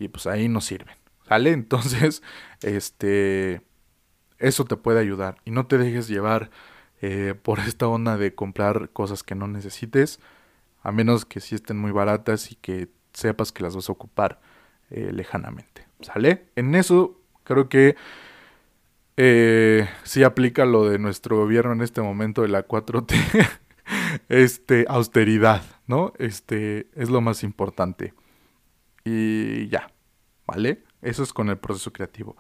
[0.00, 0.96] y pues ahí no sirven.
[1.28, 1.50] ¿Sale?
[1.52, 2.22] Entonces,
[2.60, 3.62] este,
[4.38, 6.50] eso te puede ayudar y no te dejes llevar
[7.00, 10.18] eh, por esta onda de comprar cosas que no necesites,
[10.82, 14.40] a menos que sí estén muy baratas y que sepas que las vas a ocupar
[14.90, 15.86] eh, lejanamente.
[16.00, 16.46] ¿Sale?
[16.56, 17.94] En eso creo que
[19.16, 23.14] eh, sí aplica lo de nuestro gobierno en este momento de la 4T.
[24.28, 26.12] este, austeridad, ¿no?
[26.18, 28.14] Este, es lo más importante.
[29.04, 29.90] Y ya,
[30.46, 30.84] ¿vale?
[31.02, 32.36] Eso es con el proceso creativo.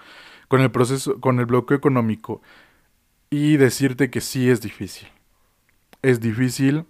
[0.48, 2.40] Con el proceso, con el bloqueo económico.
[3.30, 5.08] Y decirte que sí es difícil.
[6.02, 6.84] Es difícil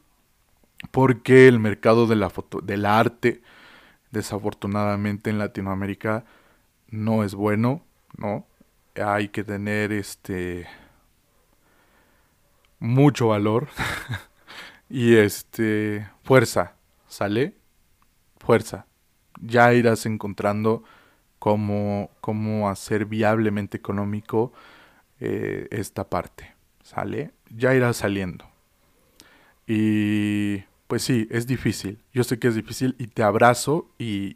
[0.91, 3.43] porque el mercado de la foto, del arte,
[4.11, 6.25] desafortunadamente en Latinoamérica,
[6.89, 7.83] no es bueno,
[8.17, 8.47] ¿no?
[8.95, 10.67] Hay que tener este
[12.79, 13.69] mucho valor
[14.91, 16.75] y este fuerza,
[17.09, 17.55] ¿sale?
[18.39, 18.87] Fuerza.
[19.41, 20.85] Ya irás encontrando
[21.39, 24.53] cómo, cómo hacer viablemente económico
[25.21, 27.31] eh, esta parte, ¿sale?
[27.49, 28.45] Ya irá saliendo.
[29.67, 31.99] Y pues sí, es difícil.
[32.13, 34.35] Yo sé que es difícil y te abrazo y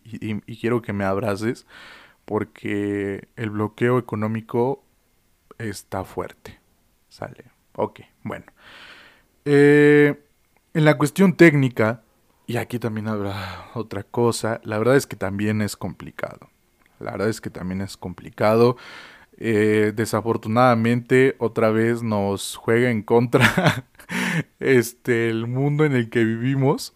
[0.56, 1.66] quiero que me abraces
[2.26, 4.84] porque el bloqueo económico
[5.56, 6.60] está fuerte.
[7.08, 7.44] Sale.
[7.74, 8.44] Ok, bueno.
[9.46, 10.22] Eh,
[10.74, 12.02] en la cuestión técnica,
[12.46, 16.50] y aquí también habrá otra cosa, la verdad es que también es complicado.
[16.98, 18.76] La verdad es que también es complicado.
[19.38, 23.86] Eh, desafortunadamente, otra vez nos juega en contra
[24.60, 26.94] este, el mundo en el que vivimos.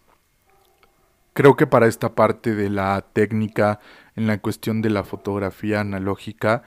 [1.33, 3.79] Creo que para esta parte de la técnica,
[4.15, 6.63] en la cuestión de la fotografía analógica,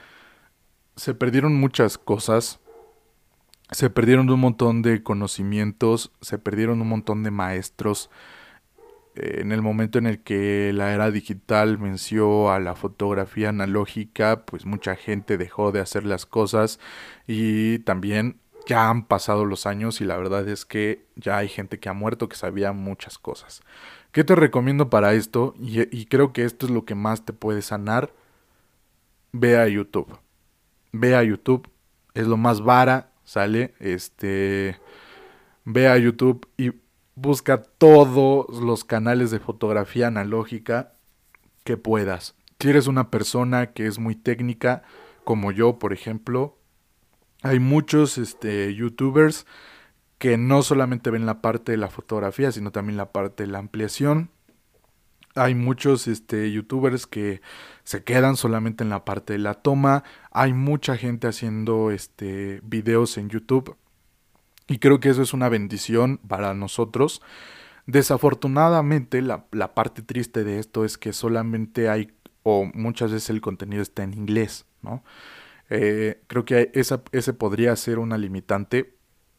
[0.96, 2.60] se perdieron muchas cosas.
[3.70, 8.10] Se perdieron un montón de conocimientos, se perdieron un montón de maestros
[9.16, 14.66] en el momento en el que la era digital venció a la fotografía analógica, pues
[14.66, 16.80] mucha gente dejó de hacer las cosas
[17.26, 21.78] y también ya han pasado los años y la verdad es que ya hay gente
[21.78, 23.62] que ha muerto que sabía muchas cosas.
[24.14, 25.56] ¿Qué te recomiendo para esto?
[25.58, 28.12] Y, creo que esto es lo que más te puede sanar.
[29.32, 30.06] Ve a YouTube.
[30.92, 31.68] Ve a YouTube.
[32.14, 33.74] Es lo más vara, ¿sale?
[33.80, 34.78] Este.
[35.64, 36.74] Ve a YouTube y
[37.16, 40.92] busca todos los canales de fotografía analógica
[41.64, 42.36] que puedas.
[42.60, 44.84] Si eres una persona que es muy técnica,
[45.24, 46.56] como yo, por ejemplo,
[47.42, 49.44] hay muchos este, youtubers
[50.24, 53.58] que no solamente ven la parte de la fotografía, sino también la parte de la
[53.58, 54.30] ampliación.
[55.34, 57.42] Hay muchos este, youtubers que
[57.82, 60.02] se quedan solamente en la parte de la toma.
[60.30, 63.76] Hay mucha gente haciendo este, videos en YouTube.
[64.66, 67.20] Y creo que eso es una bendición para nosotros.
[67.84, 72.14] Desafortunadamente, la, la parte triste de esto es que solamente hay,
[72.44, 75.04] o muchas veces el contenido está en inglés, ¿no?
[75.68, 78.93] Eh, creo que esa, ese podría ser una limitante.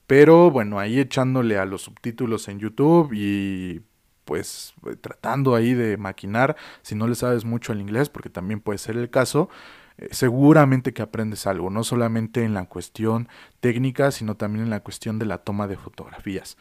[0.07, 3.81] Pero bueno, ahí echándole a los subtítulos en YouTube y
[4.25, 8.79] pues tratando ahí de maquinar, si no le sabes mucho el inglés, porque también puede
[8.79, 9.49] ser el caso,
[9.97, 13.29] eh, seguramente que aprendes algo, no solamente en la cuestión
[13.59, 16.57] técnica, sino también en la cuestión de la toma de fotografías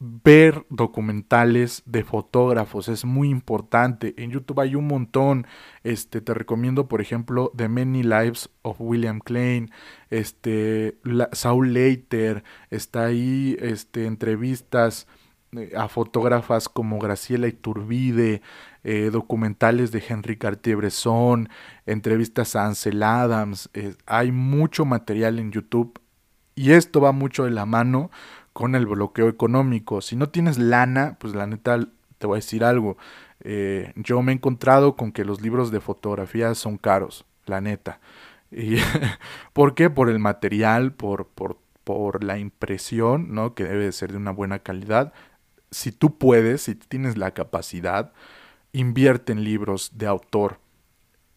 [0.00, 4.14] ver documentales de fotógrafos es muy importante.
[4.16, 5.46] En YouTube hay un montón.
[5.84, 9.70] Este, te recomiendo, por ejemplo, The Many Lives of William Klein,
[10.08, 10.98] este,
[11.32, 15.06] Saul Leiter, está ahí, este, entrevistas
[15.52, 18.40] eh, a fotógrafas como Graciela Iturbide,
[18.84, 21.50] eh, documentales de Henry Cartier-Bresson,
[21.84, 23.68] entrevistas a Ansel Adams.
[23.74, 26.00] Eh, hay mucho material en YouTube
[26.54, 28.10] y esto va mucho de la mano
[28.60, 30.02] con el bloqueo económico.
[30.02, 31.88] Si no tienes lana, pues la neta
[32.18, 32.98] te voy a decir algo.
[33.42, 38.00] Eh, yo me he encontrado con que los libros de fotografía son caros, la neta.
[38.50, 38.76] Y,
[39.54, 39.88] ¿Por qué?
[39.88, 43.54] Por el material, por, por, por la impresión, ¿no?
[43.54, 45.14] Que debe ser de una buena calidad.
[45.70, 48.12] Si tú puedes, si tienes la capacidad,
[48.72, 50.58] invierte en libros de autor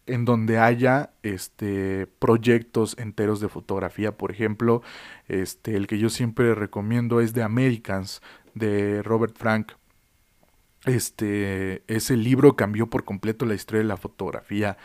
[0.06, 4.82] en donde haya este proyectos enteros de fotografía, por ejemplo,
[5.28, 8.22] este el que yo siempre recomiendo es The Americans
[8.54, 9.72] de Robert Frank.
[10.84, 14.76] Este ese libro cambió por completo la historia de la fotografía.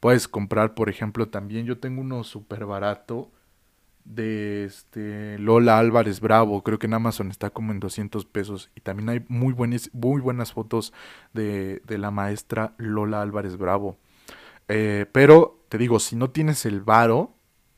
[0.00, 3.30] Puedes comprar, por ejemplo, también yo tengo uno súper barato
[4.04, 8.80] de este Lola Álvarez Bravo, creo que en Amazon está como en 200 pesos y
[8.80, 10.92] también hay muy buenas, muy buenas fotos
[11.32, 13.98] de, de la maestra Lola Álvarez Bravo.
[14.72, 17.34] Eh, pero te digo, si no tienes el varo,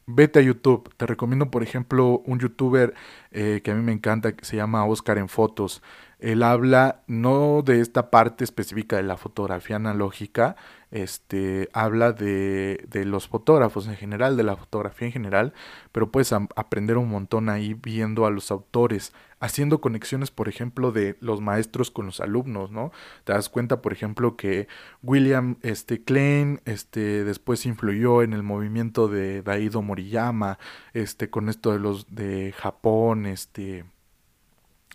[0.07, 0.95] vete a YouTube.
[0.97, 2.93] Te recomiendo, por ejemplo, un youtuber
[3.30, 5.82] eh, que a mí me encanta, que se llama Oscar en Fotos.
[6.18, 10.55] Él habla no de esta parte específica de la fotografía analógica,
[10.90, 15.53] este, habla de, de los fotógrafos en general, de la fotografía en general,
[15.90, 19.12] pero puedes aprender un montón ahí viendo a los autores,
[19.43, 22.93] haciendo conexiones, por ejemplo, de los maestros con los alumnos, ¿no?
[23.24, 24.68] Te das cuenta, por ejemplo, que
[25.03, 30.61] William este, Klein este, después influyó en el movimiento de Daido Moriyama,
[30.95, 33.84] este, con esto de los de Japón, este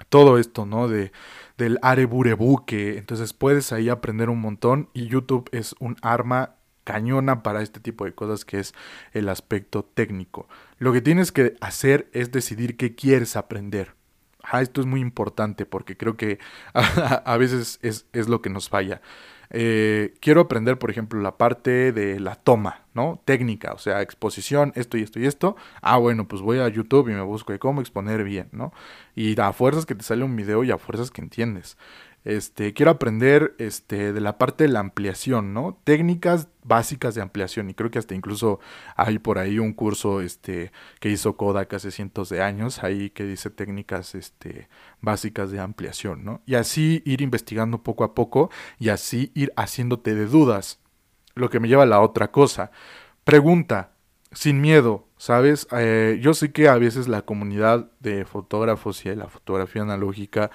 [0.07, 0.87] todo esto, ¿no?
[0.87, 1.11] De,
[1.57, 2.97] del areburebuque.
[2.97, 8.05] Entonces puedes ahí aprender un montón y YouTube es un arma cañona para este tipo
[8.05, 8.73] de cosas que es
[9.11, 10.47] el aspecto técnico.
[10.77, 13.96] Lo que tienes que hacer es decidir qué quieres aprender.
[14.49, 16.39] Ah, esto es muy importante porque creo que
[16.73, 19.01] a, veces es, lo que nos falla.
[19.49, 23.21] Eh, quiero aprender, por ejemplo, la parte de la toma, ¿no?
[23.25, 25.55] Técnica, o sea, exposición, esto y esto y esto.
[25.81, 28.73] Ah, bueno, pues voy a YouTube y me busco cómo exponer bien, ¿no?
[29.15, 31.77] Y a fuerzas que te sale un video y a fuerzas que entiendes.
[32.27, 35.79] Este, quiero aprender este, de la parte de la ampliación, ¿no?
[35.85, 37.69] Técnicas básicas de ampliación.
[37.69, 38.59] Y creo que hasta incluso
[38.97, 43.23] hay por ahí un curso este, que hizo Kodak hace cientos de años, ahí que
[43.23, 44.67] dice técnicas este,
[44.99, 46.41] básicas de ampliación, ¿no?
[46.45, 50.81] Y así ir investigando poco a poco y así ir haciéndote de dudas.
[51.33, 52.71] Lo que me lleva a la otra cosa.
[53.23, 53.91] Pregunta,
[54.33, 55.65] sin miedo, ¿sabes?
[55.71, 60.51] Eh, yo sé que a veces la comunidad de fotógrafos y la fotografía analógica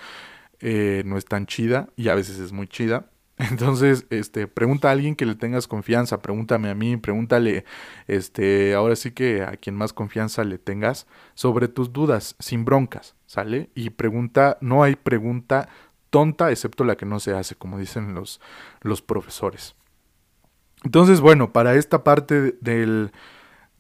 [0.63, 3.11] eh, no es tan chida y a veces es muy chida.
[3.39, 7.65] Entonces, este, pregunta a alguien que le tengas confianza, pregúntame a mí, pregúntale,
[8.07, 13.17] este, ahora sí que a quien más confianza le tengas sobre tus dudas, sin broncas,
[13.27, 13.71] ¿sale?
[13.75, 15.69] Y pregunta, no hay pregunta
[16.11, 18.41] tonta excepto la que no se hace, como dicen los,
[18.83, 19.75] los profesores.
[20.85, 23.11] Entonces, bueno, para esta parte del,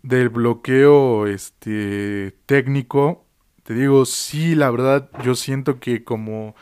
[0.02, 3.24] del bloqueo este, técnico,
[3.62, 6.56] te digo, sí, la verdad, yo siento que como,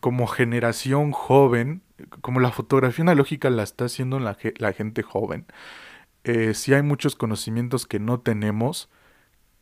[0.00, 1.82] como generación joven,
[2.20, 5.46] como la fotografía analógica la está haciendo la, la gente joven,
[6.24, 8.88] eh, sí hay muchos conocimientos que no tenemos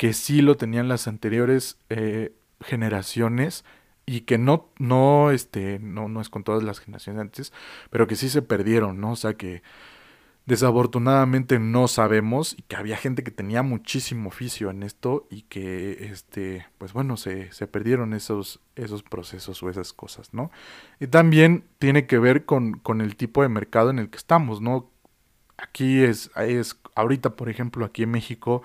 [0.00, 3.66] que sí lo tenían las anteriores eh, generaciones
[4.06, 7.52] y que no, no, este, no, no es con todas las generaciones antes,
[7.90, 9.12] pero que sí se perdieron, ¿no?
[9.12, 9.62] O sea que
[10.50, 16.08] desafortunadamente no sabemos y que había gente que tenía muchísimo oficio en esto y que,
[16.10, 20.50] este, pues bueno, se, se perdieron esos, esos procesos o esas cosas, ¿no?
[20.98, 24.60] Y también tiene que ver con, con el tipo de mercado en el que estamos,
[24.60, 24.90] ¿no?
[25.56, 28.62] Aquí es, es, ahorita por ejemplo, aquí en México,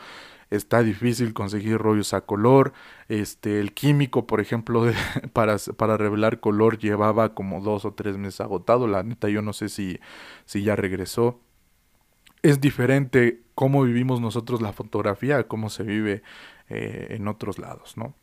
[0.50, 2.74] está difícil conseguir rollos a color.
[3.10, 4.92] Este, el químico, por ejemplo,
[5.34, 8.88] para, para revelar color llevaba como dos o tres meses agotado.
[8.88, 10.00] La neta, yo no sé si,
[10.46, 11.45] si ya regresó.
[12.46, 16.22] Es diferente cómo vivimos nosotros la fotografía a cómo se vive
[16.70, 18.14] eh, en otros lados, ¿no?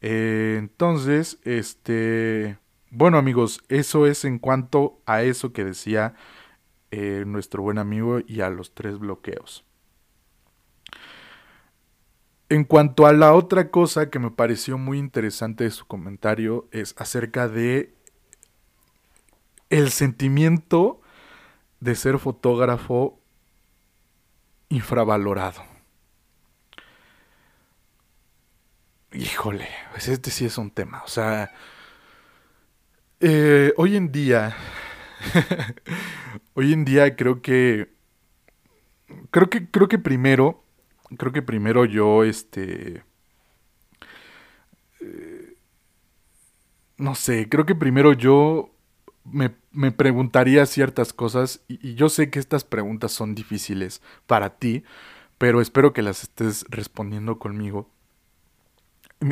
[0.00, 2.56] Eh, entonces, este,
[2.90, 6.14] bueno amigos, eso es en cuanto a eso que decía
[6.92, 9.66] eh, nuestro buen amigo y a los tres bloqueos.
[12.48, 16.94] En cuanto a la otra cosa que me pareció muy interesante de su comentario es
[16.96, 17.92] acerca de
[19.68, 21.02] el sentimiento
[21.80, 23.17] de ser fotógrafo
[24.68, 25.62] infravalorado.
[29.12, 31.02] Híjole, pues este sí es un tema.
[31.04, 31.52] O sea,
[33.20, 34.56] eh, hoy en día,
[36.54, 37.90] hoy en día creo que,
[39.30, 40.64] creo que, creo que primero
[41.16, 43.02] creo que primero yo, este...
[45.00, 45.54] Eh,
[46.96, 48.74] no sé, creo que primero yo
[49.32, 54.84] me, me preguntaría ciertas cosas y, yo sé que estas preguntas son difíciles para ti,
[55.38, 57.90] pero espero que las estés respondiendo conmigo.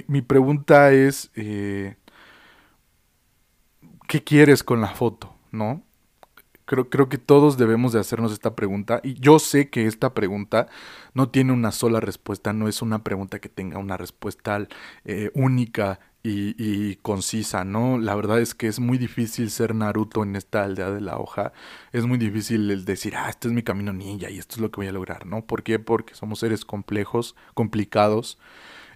[0.09, 1.97] Mi, pregunta es, eh,
[4.09, 5.35] ¿qué quieres con la foto?
[5.53, 5.83] ¿No?
[6.65, 10.67] Creo, creo que todos debemos de hacernos esta pregunta y yo sé que esta pregunta
[11.15, 14.67] no tiene una sola respuesta, no es una pregunta que tenga una respuesta
[15.05, 17.99] eh, única y, concisa, ¿no?
[17.99, 21.53] La verdad es que es muy difícil ser Naruto en esta aldea de la hoja,
[21.93, 24.71] es muy difícil el decir, ah, este es mi camino ninja y esto es lo
[24.71, 25.47] que voy a lograr, ¿no?
[25.47, 25.79] ¿Por qué?
[25.79, 28.39] Porque somos seres complejos, complicados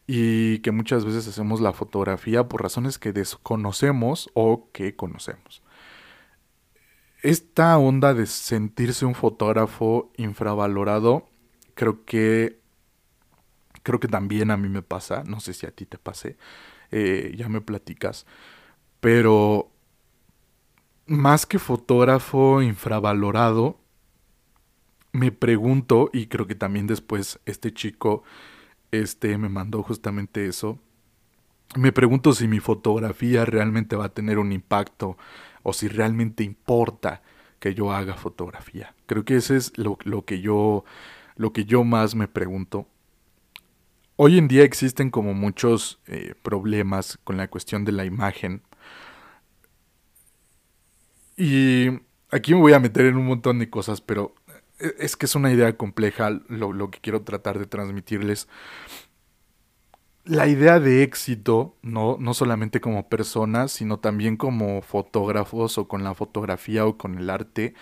[0.07, 5.62] y que muchas veces hacemos la fotografía por razones que desconocemos o que conocemos
[7.22, 11.28] esta onda de sentirse un fotógrafo infravalorado,
[11.74, 12.61] creo que
[13.83, 16.37] creo que también a mí me pasa, no sé si a ti te pase,
[16.91, 18.26] eh, ya me platicas,
[19.01, 19.70] pero
[21.07, 23.78] más que fotógrafo infravalorado,
[25.12, 28.22] me pregunto, y creo que también después este chico
[28.93, 30.78] este, me mandó justamente eso,
[31.76, 35.16] me pregunto si mi fotografía realmente va a tener un impacto
[35.62, 37.22] o si realmente importa
[37.61, 38.95] que yo haga fotografía.
[39.07, 40.84] Creo que ese es lo, que yo
[41.36, 42.88] lo que yo más me pregunto.
[44.23, 48.61] Hoy en día existen como muchos eh, problemas con la cuestión de la imagen.
[51.39, 51.87] Y
[52.31, 54.35] aquí me voy a meter en un montón de cosas, pero
[54.79, 58.47] eh, es que es una idea compleja lo, lo que quiero tratar de transmitirles
[60.25, 66.05] la idea de éxito, no, no solamente como personas, sino también como fotógrafos o con
[66.05, 67.75] la fotografía o con el arte,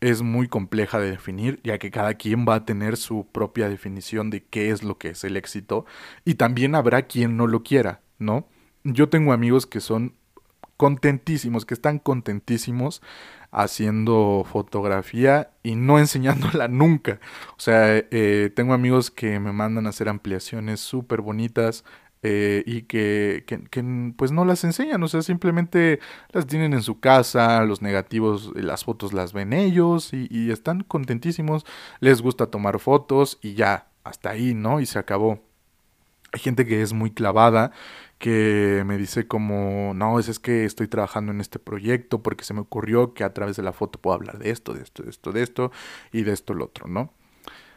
[0.00, 4.30] es muy compleja de definir, ya que cada quien va a tener su propia definición
[4.30, 5.86] de qué es lo que es el éxito,
[6.24, 8.48] y también habrá quien no lo quiera, ¿no?
[8.84, 10.14] Yo tengo amigos que son
[10.76, 13.02] contentísimos, que están contentísimos
[13.50, 17.20] haciendo fotografía y no enseñándola nunca.
[17.52, 21.84] O sea, eh, tengo amigos que me mandan a hacer ampliaciones súper bonitas
[22.28, 23.84] eh, y que, que,
[24.16, 26.00] pues no las enseñan, o sea, simplemente
[26.32, 30.80] las tienen en su casa, los negativos, las fotos las ven ellos y, y están
[30.82, 31.64] contentísimos,
[32.00, 34.80] les gusta tomar fotos y ya, hasta ahí, ¿no?
[34.80, 35.40] Y se acabó.
[36.32, 37.70] Hay gente que es muy clavada
[38.18, 42.54] que me dice como, no, es, es que estoy trabajando en este proyecto porque se
[42.54, 45.10] me ocurrió que a través de la foto puedo hablar de esto, de esto, de
[45.10, 45.72] esto, de esto
[46.10, 47.12] y de esto, lo otro, ¿no?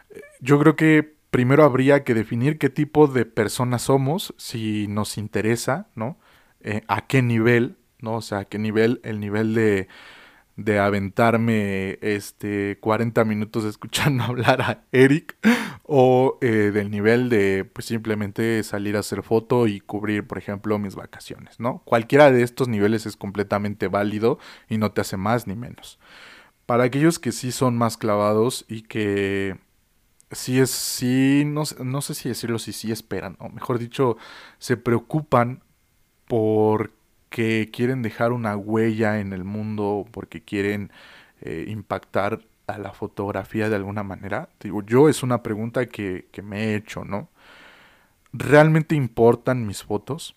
[0.10, 5.18] Eh, yo creo que primero habría que definir qué tipo de personas somos, si nos
[5.18, 6.18] interesa, ¿no?
[6.62, 8.16] Eh, a qué nivel, ¿no?
[8.16, 9.88] O sea, a qué nivel, el nivel de
[10.64, 15.38] de aventarme este 40 minutos escuchando hablar a Eric
[15.84, 20.78] o eh, del nivel de pues simplemente salir a hacer foto y cubrir por ejemplo
[20.78, 21.82] mis vacaciones, ¿no?
[21.86, 25.98] Cualquiera de estos niveles es completamente válido y no te hace más ni menos.
[26.66, 29.58] Para aquellos que sí son más clavados y que
[30.32, 34.18] sí es, sí, no, no sé si decirlo, si sí esperan, o mejor dicho,
[34.60, 35.64] se preocupan
[36.28, 36.94] por
[37.30, 40.92] que quieren dejar una huella en el mundo porque quieren
[41.42, 44.50] eh, impactar a la fotografía de alguna manera?
[44.60, 47.30] Digo, yo es una pregunta que, que me he hecho, ¿no?
[48.34, 50.36] ¿realmente importan mis fotos?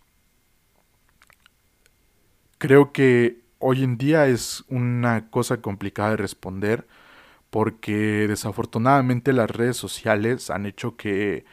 [2.59, 6.87] Creo que hoy en día es una cosa complicada de responder
[7.53, 11.45] porque desafortunadamente las redes sociales han hecho que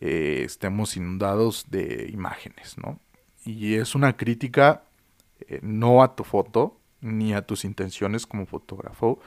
[0.00, 3.00] eh, estemos inundados de imágenes, ¿no?
[3.44, 4.84] Y es una crítica
[5.48, 9.18] eh, no a tu foto ni a tus intenciones como fotógrafo,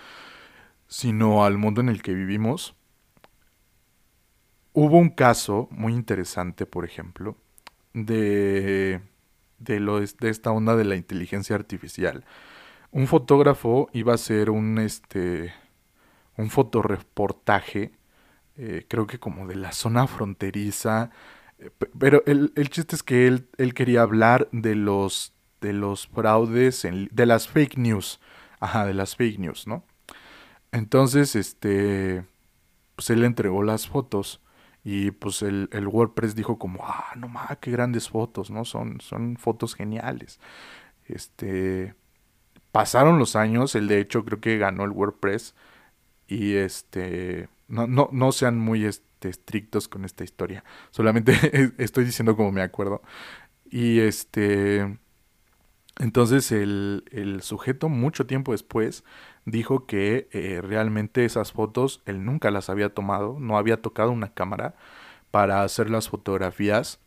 [0.88, 2.74] sino al mundo en el que vivimos.
[4.72, 7.36] Hubo un caso muy interesante, por ejemplo,
[7.94, 9.02] de,
[9.60, 12.24] de, lo, de esta onda de la inteligencia artificial.
[12.92, 15.54] Un fotógrafo iba a hacer un, este,
[16.38, 17.92] un fotoreportaje,
[18.58, 21.12] eh, creo que como de la zona fronteriza,
[21.60, 26.08] eh, pero el, el, chiste es que él, él quería hablar de los, de los
[26.08, 28.20] fraudes, de las fake news,
[28.60, 29.84] ajá, de las fake news, ¿no?
[30.72, 32.26] Entonces, este,
[32.96, 34.42] pues él entregó las fotos
[34.84, 38.66] y pues el, el WordPress dijo como, ah, no mames, qué grandes fotos, ¿no?
[38.66, 40.40] Son, son fotos geniales.
[41.06, 41.96] Este,
[42.72, 45.56] pasaron los años, él de hecho creo que ganó el WordPress
[46.34, 50.64] y este, no, no, no sean muy este, estrictos con esta historia.
[50.90, 53.04] Solamente estoy diciendo como me acuerdo.
[53.70, 54.98] Y este,
[56.00, 59.04] entonces el, el sujeto mucho tiempo después
[59.46, 64.34] dijo que eh, realmente esas fotos él nunca las había tomado, no había tocado una
[64.34, 64.74] cámara
[65.30, 67.00] para hacer las fotografías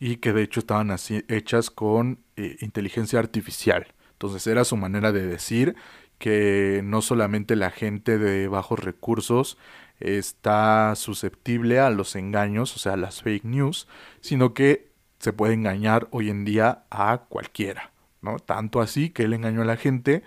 [0.00, 3.86] y que de hecho estaban así hechas con eh, inteligencia artificial.
[4.12, 5.76] Entonces era su manera de decir
[6.18, 9.58] que no solamente la gente de bajos recursos
[10.00, 13.88] está susceptible a los engaños, o sea, a las fake news,
[14.20, 14.88] sino que
[15.18, 17.90] se puede engañar hoy en día a cualquiera,
[18.22, 18.38] ¿no?
[18.38, 20.22] Tanto así que él engañó a la gente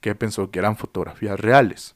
[0.00, 1.94] que pensó que eran fotografías reales.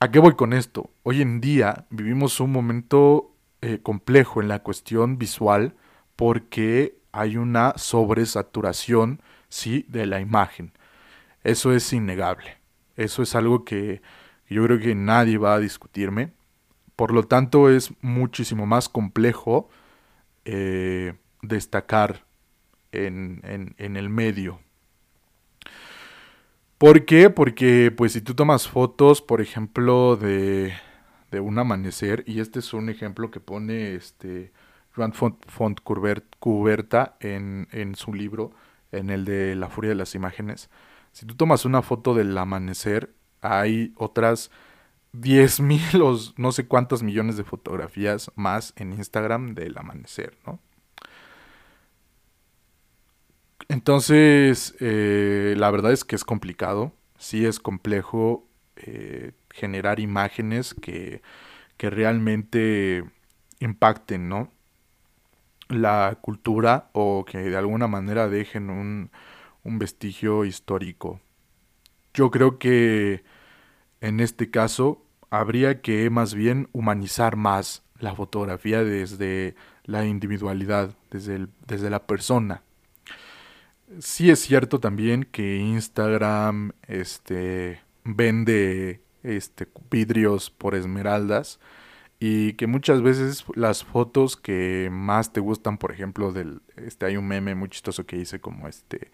[0.00, 0.90] ¿A qué voy con esto?
[1.04, 3.30] Hoy en día vivimos un momento
[3.62, 5.74] eh, complejo en la cuestión visual
[6.16, 10.72] porque hay una sobresaturación, sí, de la imagen.
[11.46, 12.56] Eso es innegable.
[12.96, 14.02] Eso es algo que
[14.48, 16.32] yo creo que nadie va a discutirme.
[16.96, 19.68] Por lo tanto, es muchísimo más complejo
[20.44, 22.24] eh, destacar
[22.90, 23.42] en,
[23.78, 24.58] en, el medio.
[26.78, 27.30] ¿Por qué?
[27.30, 30.74] Porque pues si tú tomas fotos, por ejemplo, de,
[31.30, 34.50] de un amanecer, y este es un ejemplo que pone este
[34.96, 38.50] Joan Font, Font Cuberta en, en su libro,
[38.90, 40.70] en el de La Furia de las Imágenes,
[41.16, 44.50] si tú tomas una foto del amanecer, hay otras
[45.12, 50.60] 10 mil o no sé cuántos millones de fotografías más en Instagram del amanecer, ¿no?
[53.68, 58.46] Entonces, eh, la verdad es que es complicado, sí es complejo
[58.76, 61.22] eh, generar imágenes que,
[61.78, 63.04] que realmente
[63.58, 64.52] impacten, ¿no?
[65.68, 69.10] La cultura o que de alguna manera dejen un,
[69.66, 71.20] un vestigio histórico.
[72.14, 73.24] Yo creo que
[74.00, 79.54] en este caso habría que más bien humanizar más la fotografía desde
[79.84, 82.62] la individualidad, desde, desde la persona.
[83.98, 91.60] Sí es cierto también que Instagram este, vende este, vidrios por esmeraldas
[92.18, 97.16] y que muchas veces las fotos que más te gustan, por ejemplo, del, este, hay
[97.16, 99.10] un meme muy chistoso que hice como este,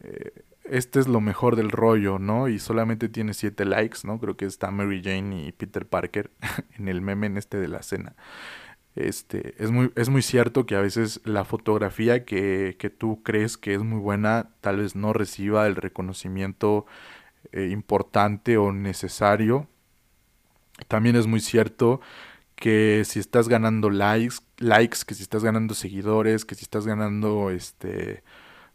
[0.00, 2.48] eh, este es lo mejor del rollo, ¿no?
[2.48, 4.20] Y solamente tiene siete likes, ¿no?
[4.20, 6.30] Creo que está Mary Jane y Peter Parker
[6.78, 8.14] en el meme en este de la cena.
[8.96, 13.56] Este, es muy, es muy cierto que a veces la fotografía que, que tú crees
[13.56, 16.86] que es muy buena tal vez no reciba el reconocimiento
[17.52, 19.68] eh, importante o necesario.
[20.88, 22.00] También es muy cierto
[22.56, 27.50] que si estás ganando likes, likes, que si estás ganando seguidores, que si estás ganando
[27.50, 28.22] este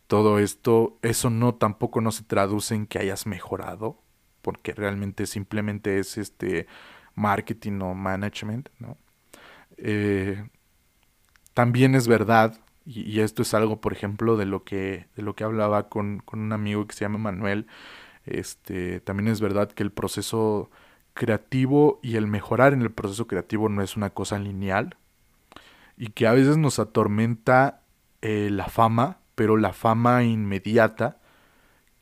[0.08, 4.02] todo esto, eso no tampoco no se traduce en que hayas mejorado,
[4.42, 6.68] porque realmente simplemente es este
[7.16, 8.98] marketing o management, ¿no?
[9.78, 10.48] Eh,
[11.54, 15.44] también es verdad, y, esto es algo, por ejemplo, de lo que, de lo que
[15.44, 17.68] hablaba con, con un amigo que se llama Manuel,
[18.26, 20.70] este, también es verdad que el proceso
[21.14, 24.98] creativo y el mejorar en el proceso creativo no es una cosa lineal
[25.98, 27.82] y que a veces nos atormenta
[28.22, 31.20] eh, la fama pero la fama inmediata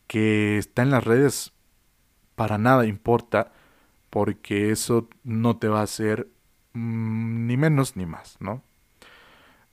[0.07, 1.53] que está en las redes
[2.35, 3.53] para nada importa
[4.11, 6.29] porque eso no te va a hacer
[6.73, 8.63] mm, ni menos ni más, ¿no?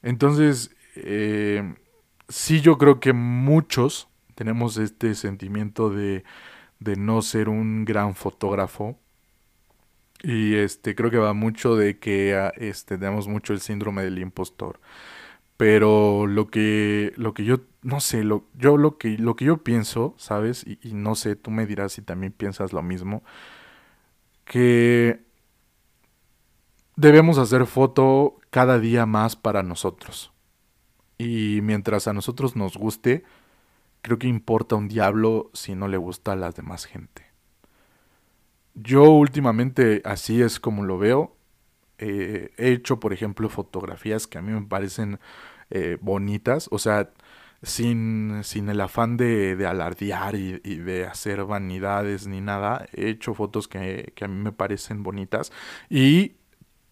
[0.02, 1.74] Entonces, eh,
[2.28, 6.24] sí yo creo que muchos tenemos este sentimiento de,
[6.80, 8.98] de no ser un gran fotógrafo
[10.22, 14.18] Y este, creo que va mucho de que ah, este, tenemos mucho el síndrome del
[14.18, 14.78] impostor.
[15.60, 19.62] Pero lo que, lo que yo, no sé, lo, yo lo que, lo que yo
[19.62, 20.66] pienso, ¿sabes?
[20.66, 23.22] Y, y no sé, tú me dirás si también piensas lo mismo.
[24.46, 25.20] Que
[26.96, 30.32] debemos hacer foto cada día más para nosotros.
[31.18, 33.22] Y mientras a nosotros nos guste,
[34.00, 37.26] creo que importa un diablo si no le gusta a la demás gente.
[38.72, 41.36] Yo últimamente así es como lo veo.
[42.00, 45.20] Eh, he hecho, por ejemplo, fotografías que a mí me parecen
[45.70, 47.10] eh, bonitas, o sea,
[47.62, 52.86] sin, sin el afán de, de alardear y, de hacer vanidades ni nada.
[52.94, 55.52] He hecho fotos que, que a mí me parecen bonitas
[55.90, 56.36] y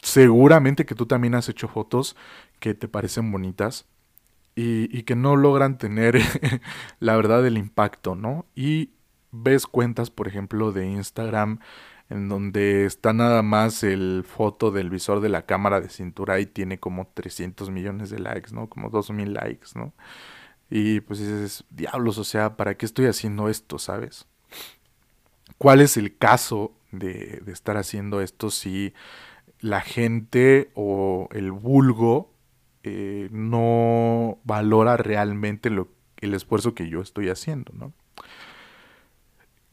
[0.03, 2.17] seguramente que tú también has hecho fotos
[2.61, 3.87] que te parecen bonitas
[4.57, 6.21] y, y que no logran tener
[7.01, 8.47] la verdad el impacto, ¿no?
[8.55, 8.91] Y
[9.33, 11.61] ves cuentas, por ejemplo, de Instagram
[12.11, 16.47] en donde está nada más el foto del visor de la cámara de cintura y
[16.47, 18.69] tiene como 300 millones de likes, ¿no?
[18.69, 19.93] Como 2000 likes, ¿no?
[20.71, 24.27] Y pues dices, diablos, o sea, ¿para qué estoy haciendo esto, sabes?
[25.59, 28.95] ¿Cuál es el caso de, de estar haciendo esto si
[29.61, 32.33] la gente o el vulgo
[32.85, 35.89] eh, no valora realmente lo,
[36.21, 37.93] el esfuerzo que yo estoy haciendo, ¿no?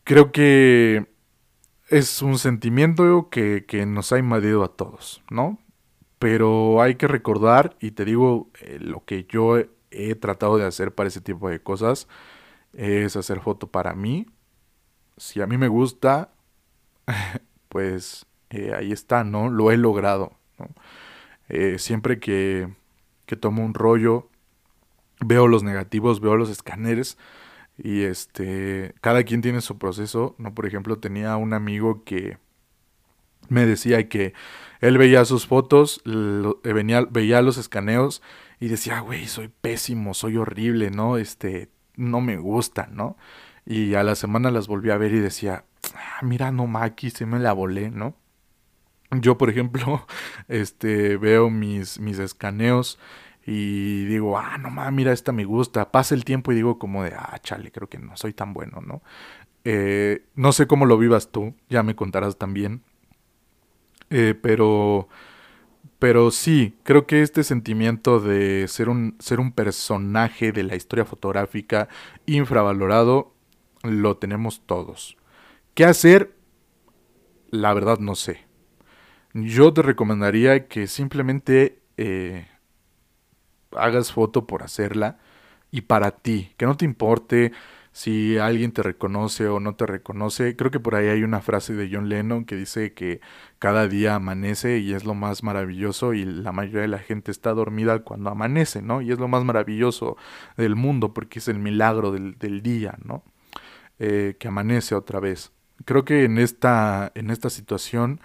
[0.03, 1.07] Creo que
[1.87, 5.59] es un sentimiento que, que nos ha invadido a todos, ¿no?
[6.19, 10.93] Pero hay que recordar, y te digo, eh, lo que yo he, tratado de hacer
[10.93, 12.07] para ese tipo de cosas
[12.73, 14.25] es hacer foto para mí.
[15.17, 16.31] Si a mí me gusta,
[17.69, 19.49] pues eh, ahí está, ¿no?
[19.49, 20.33] Lo he logrado.
[21.49, 22.69] Eh, siempre que,
[23.25, 24.29] que tomo un rollo,
[25.23, 27.17] veo los negativos, veo los escáneres
[27.77, 30.53] y este, cada quien tiene su proceso, ¿no?
[30.53, 32.37] Por ejemplo, tenía un amigo que
[33.49, 34.33] me decía que
[34.81, 38.21] él veía sus fotos, eh, venía, veía los escaneos
[38.59, 41.17] y decía, güey, soy pésimo, soy horrible, ¿no?
[41.17, 43.17] Este, no me gusta, ¿no?
[43.65, 45.65] Y a la semana las volví a ver y decía,
[45.95, 48.15] ah, mira, no, Maki, se me la volé, ¿no?
[49.11, 50.05] Yo, por ejemplo,
[50.47, 52.99] este, veo mis, mis escaneos
[53.45, 55.91] y digo, ah, no mames, mira, esta me gusta.
[55.91, 58.81] Pasa el tiempo y digo como de, ah, chale, creo que no soy tan bueno,
[58.81, 59.01] ¿no?
[59.63, 62.81] Eh, no sé cómo lo vivas tú, ya me contarás también.
[64.09, 65.09] Eh, pero,
[65.99, 71.05] pero sí, creo que este sentimiento de ser un, ser un personaje de la historia
[71.05, 71.87] fotográfica
[72.25, 73.33] infravalorado,
[73.83, 75.17] lo tenemos todos.
[75.73, 76.35] ¿Qué hacer?
[77.51, 78.45] La verdad no sé
[79.35, 82.47] yo te recomendaría que simplemente eh,
[83.77, 85.19] hagas foto por hacerla
[85.71, 87.51] y para ti, que no te importe
[87.91, 90.55] si alguien te reconoce o no te reconoce.
[90.57, 93.21] Creo que por ahí hay una frase de John Lennon que dice que
[93.57, 97.53] cada día amanece y es lo más maravilloso y la mayoría de la gente está
[97.53, 99.01] dormida cuando amanece, ¿no?
[99.01, 100.17] Y es lo más maravilloso
[100.57, 103.23] del mundo porque es el milagro del, del día, ¿no?
[103.99, 105.53] Eh, que amanece otra vez.
[105.85, 108.19] Creo que en esta, en esta situación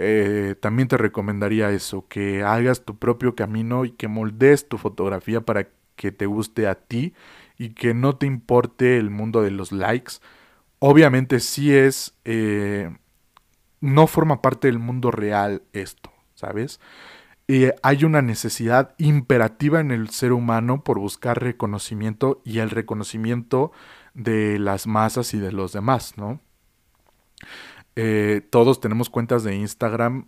[0.00, 5.42] eh, también te recomendaría eso, que hagas tu propio camino y que moldees tu fotografía
[5.42, 7.14] para que te guste a ti
[7.58, 10.14] y que no te importe el mundo de los likes.
[10.78, 12.96] Obviamente sí es, eh,
[13.80, 16.80] no forma parte del mundo real esto, ¿sabes?
[17.82, 23.72] Hay una necesidad imperativa en el ser humano por buscar reconocimiento y el reconocimiento
[24.14, 26.40] de las masas y de los demás, ¿no?
[27.96, 30.26] Eh, todos tenemos cuentas de Instagram,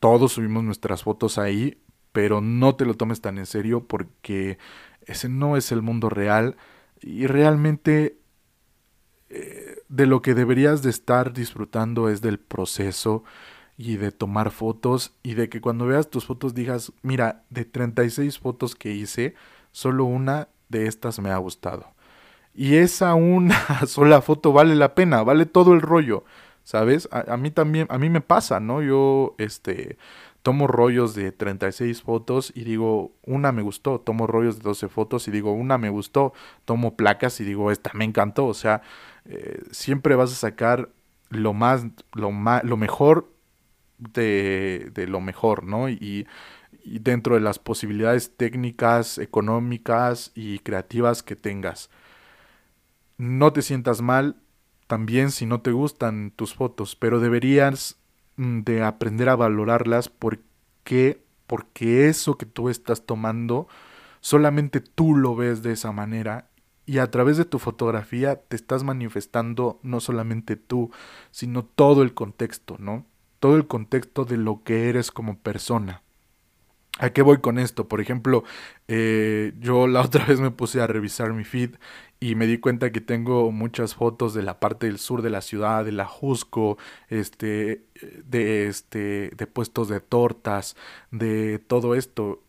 [0.00, 1.78] todos subimos nuestras fotos ahí,
[2.12, 4.58] pero no te lo tomes tan en serio porque
[5.06, 6.56] ese no es el mundo real
[7.00, 8.18] y realmente
[9.30, 13.24] eh, de lo que deberías de estar disfrutando es del proceso
[13.76, 18.38] y de tomar fotos y de que cuando veas tus fotos digas, mira, de 36
[18.38, 19.34] fotos que hice,
[19.72, 21.86] solo una de estas me ha gustado.
[22.54, 26.24] Y esa una sola foto vale la pena, vale todo el rollo.
[26.64, 27.08] ¿Sabes?
[27.12, 28.82] A, mí también, a mí me pasa, ¿no?
[28.82, 29.98] Yo, este,
[30.42, 35.28] tomo rollos de 36 fotos y digo, una me gustó, tomo rollos de 12 fotos
[35.28, 36.32] y digo, una me gustó,
[36.64, 38.82] tomo placas y digo, esta me encantó, o sea,
[39.26, 40.90] eh, siempre vas a sacar
[41.30, 43.30] lo más, lo más, lo mejor
[43.98, 45.88] de, de lo mejor, ¿no?
[45.88, 46.26] Y,
[46.84, 51.90] y dentro de las posibilidades técnicas, económicas y creativas que tengas.
[53.16, 54.36] No te sientas mal,
[54.86, 57.98] también si no te gustan tus fotos, pero deberías
[58.36, 63.68] mm, de aprender a valorarlas porque porque eso que tú estás tomando
[64.20, 66.48] solamente tú lo ves de esa manera
[66.86, 70.90] y a través de tu fotografía te estás manifestando no solamente tú,
[71.30, 73.06] sino todo el contexto, ¿no?
[73.44, 76.02] todo el contexto de lo que eres como persona.
[76.98, 77.88] ¿A qué voy con esto?
[77.88, 78.44] Por ejemplo,
[78.86, 81.76] eh, yo la otra vez me puse a revisar mi feed
[82.20, 85.40] y me di cuenta que tengo muchas fotos de la parte del sur de la
[85.40, 86.78] ciudad, de la Jusco,
[87.08, 87.84] este,
[88.24, 90.76] de este, de puestos de tortas,
[91.10, 92.44] de todo esto.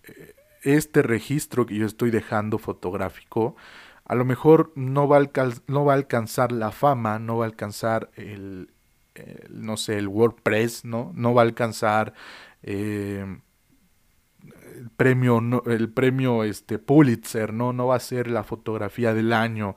[0.61, 3.55] Este registro que yo estoy dejando fotográfico,
[4.05, 8.11] a lo mejor no va a, no va alcanzar la fama, no va a alcanzar
[8.15, 8.69] el,
[9.49, 11.11] no sé, el WordPress, ¿no?
[11.15, 12.13] No va a alcanzar
[12.63, 13.25] eh,
[14.77, 17.73] el premio, el premio este, Pulitzer, ¿no?
[17.73, 19.75] No va a ser la fotografía del año.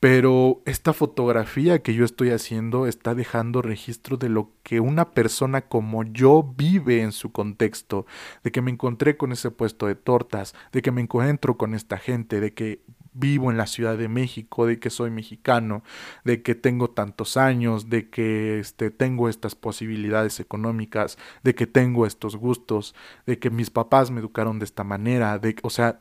[0.00, 5.62] Pero esta fotografía que yo estoy haciendo está dejando registro de lo que una persona
[5.62, 8.06] como yo vive en su contexto,
[8.44, 11.98] de que me encontré con ese puesto de tortas, de que me encuentro con esta
[11.98, 12.84] gente, de que
[13.18, 15.82] vivo en la Ciudad de México, de que soy mexicano,
[16.24, 22.06] de que tengo tantos años, de que este, tengo estas posibilidades económicas, de que tengo
[22.06, 22.94] estos gustos,
[23.26, 26.00] de que mis papás me educaron de esta manera, de, o sea,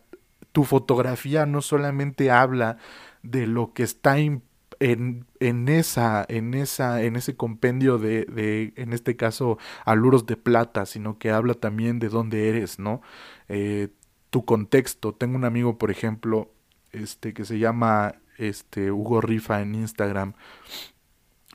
[0.52, 2.78] tu fotografía no solamente habla
[3.24, 4.44] de lo que está en,
[4.80, 10.86] en, esa, en esa, en ese compendio de, de, en este caso, aluros de plata,
[10.86, 13.02] sino que habla también de dónde eres, ¿no?
[13.50, 13.90] Eh,
[14.30, 15.14] tu contexto.
[15.14, 16.52] Tengo un amigo, por ejemplo,
[16.92, 20.34] este, que se llama este, Hugo Rifa en Instagram.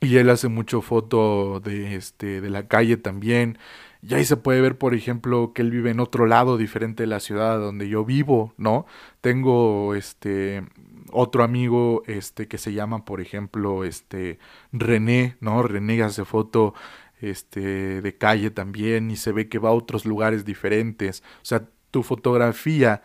[0.00, 3.58] Y él hace mucho foto de, este, de la calle también.
[4.02, 7.06] Y ahí se puede ver, por ejemplo, que él vive en otro lado diferente de
[7.06, 8.84] la ciudad donde yo vivo, ¿no?
[9.20, 10.64] Tengo este
[11.12, 14.40] otro amigo este que se llama, por ejemplo, este
[14.72, 15.62] René, ¿no?
[15.62, 16.74] René hace foto
[17.20, 21.22] este de calle también y se ve que va a otros lugares diferentes.
[21.36, 23.02] O sea, tu fotografía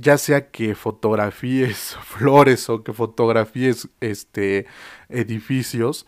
[0.00, 4.66] ya sea que fotografíes flores o que fotografíes este,
[5.08, 6.06] edificios,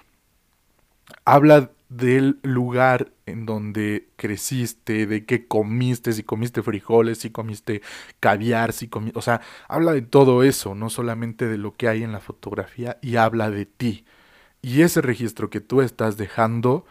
[1.25, 7.83] habla del lugar en donde creciste, de qué comiste, si comiste frijoles, si comiste
[8.21, 12.05] caviar, si comiste, o sea, habla de todo eso, no solamente de lo que hay
[12.05, 14.05] en la fotografía y habla de ti.
[14.63, 16.85] Y ese registro que tú estás dejando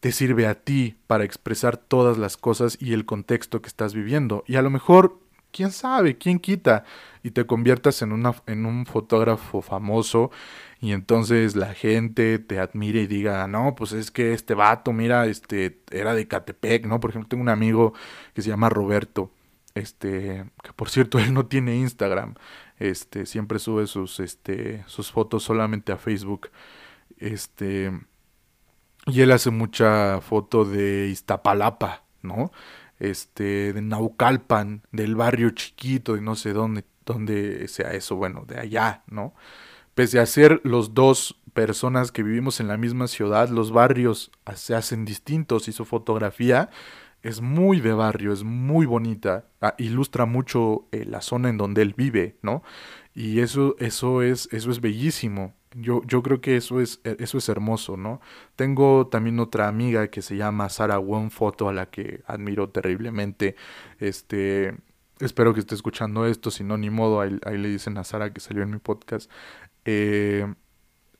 [0.00, 4.44] te sirve a ti para expresar todas las cosas y el contexto que estás viviendo.
[4.46, 5.18] Y a lo mejor,
[5.50, 6.84] quién sabe, quién quita,
[7.22, 10.30] y te conviertas en, una, en un fotógrafo famoso
[10.80, 15.26] y entonces la gente te admire y diga, no, pues es que este vato, mira,
[15.26, 17.00] este, era de Catepec, ¿no?
[17.00, 17.94] Por ejemplo, tengo un amigo
[18.34, 19.32] que se llama Roberto,
[19.74, 22.34] este, que por cierto él no tiene Instagram,
[22.78, 26.50] este, siempre sube sus, este, sus fotos solamente a Facebook,
[27.18, 27.90] este,
[29.06, 32.52] y él hace mucha foto de Iztapalapa, ¿no?
[32.98, 38.58] Este, de Naucalpan, del barrio chiquito, de no sé dónde, dónde sea eso, bueno, de
[38.58, 39.34] allá, ¿no?
[39.94, 44.74] Pese a ser los dos personas que vivimos en la misma ciudad, los barrios se
[44.74, 46.70] hacen distintos y su fotografía
[47.22, 51.82] es muy de barrio, es muy bonita, ah, ilustra mucho eh, la zona en donde
[51.82, 52.62] él vive, ¿no?
[53.14, 55.54] Y eso, eso, es, eso es bellísimo.
[55.74, 58.20] Yo, yo creo que eso es, e, eso es hermoso, ¿no?
[58.56, 63.56] Tengo también otra amiga que se llama Sara One Photo, a la que admiro terriblemente.
[63.98, 64.76] Este,
[65.20, 68.40] espero que esté escuchando esto, si no, ni modo, ahí, le dicen a Sara que
[68.40, 69.30] salió en mi podcast.
[69.84, 70.46] Eh,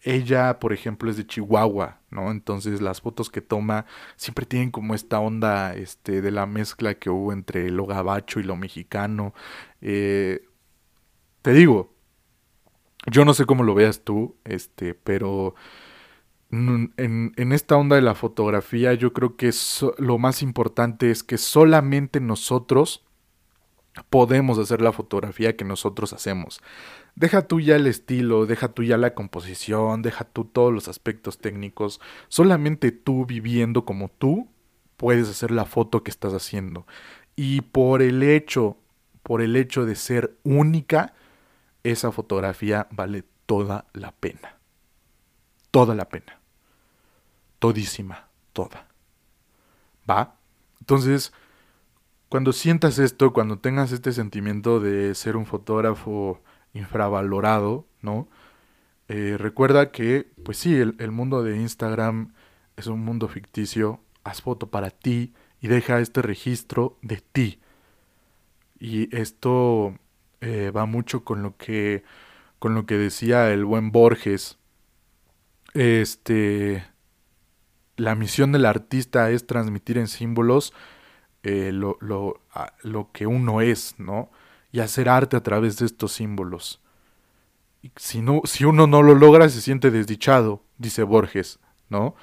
[0.02, 2.30] ella, por ejemplo, es de Chihuahua, ¿no?
[2.30, 3.86] Entonces las fotos que toma
[4.16, 8.44] siempre tienen como esta onda este, de la mezcla que hubo entre lo gabacho y
[8.44, 9.34] lo mexicano.
[9.80, 10.42] Eh,
[11.42, 11.94] te digo,
[13.10, 15.54] yo no sé cómo lo veas tú, este, pero
[16.50, 19.50] en, esta onda de la fotografía yo creo que
[19.98, 23.04] lo más importante es que solamente nosotros
[24.10, 26.60] podemos hacer la fotografía que nosotros hacemos.
[27.16, 31.38] Deja tú ya el estilo, deja tú ya la composición, deja tú todos los aspectos
[31.38, 32.00] técnicos.
[32.28, 34.48] Solamente tú viviendo como tú
[34.96, 36.86] puedes hacer la foto que estás haciendo.
[37.34, 38.76] Y por el hecho,
[39.22, 41.14] por el hecho de ser única,
[41.82, 44.58] esa fotografía vale toda la pena.
[45.70, 46.40] Toda la pena.
[47.58, 48.88] Todísima, toda.
[50.08, 50.36] ¿Va?
[50.80, 51.32] Entonces,
[52.28, 56.42] cuando sientas esto, cuando tengas este sentimiento de ser un fotógrafo
[56.74, 58.28] infravalorado, ¿no?
[59.08, 62.34] Eh, recuerda que, pues sí, el, el, mundo de Instagram
[62.76, 64.00] es un mundo ficticio.
[64.24, 67.60] Haz foto para ti y deja este registro de ti.
[68.78, 69.94] Y esto
[70.40, 72.04] eh, va mucho con lo que
[72.58, 74.58] con lo que decía el buen Borges.
[75.74, 76.84] Este
[77.96, 80.72] la misión del artista es transmitir en símbolos
[81.42, 82.40] eh, lo, lo,
[82.82, 84.30] lo, que uno es, ¿no?
[84.72, 86.80] Y hacer arte a través de estos símbolos.
[87.96, 91.58] Si, no, si uno no lo logra, se siente desdichado, dice Borges.
[91.88, 92.14] ¿no?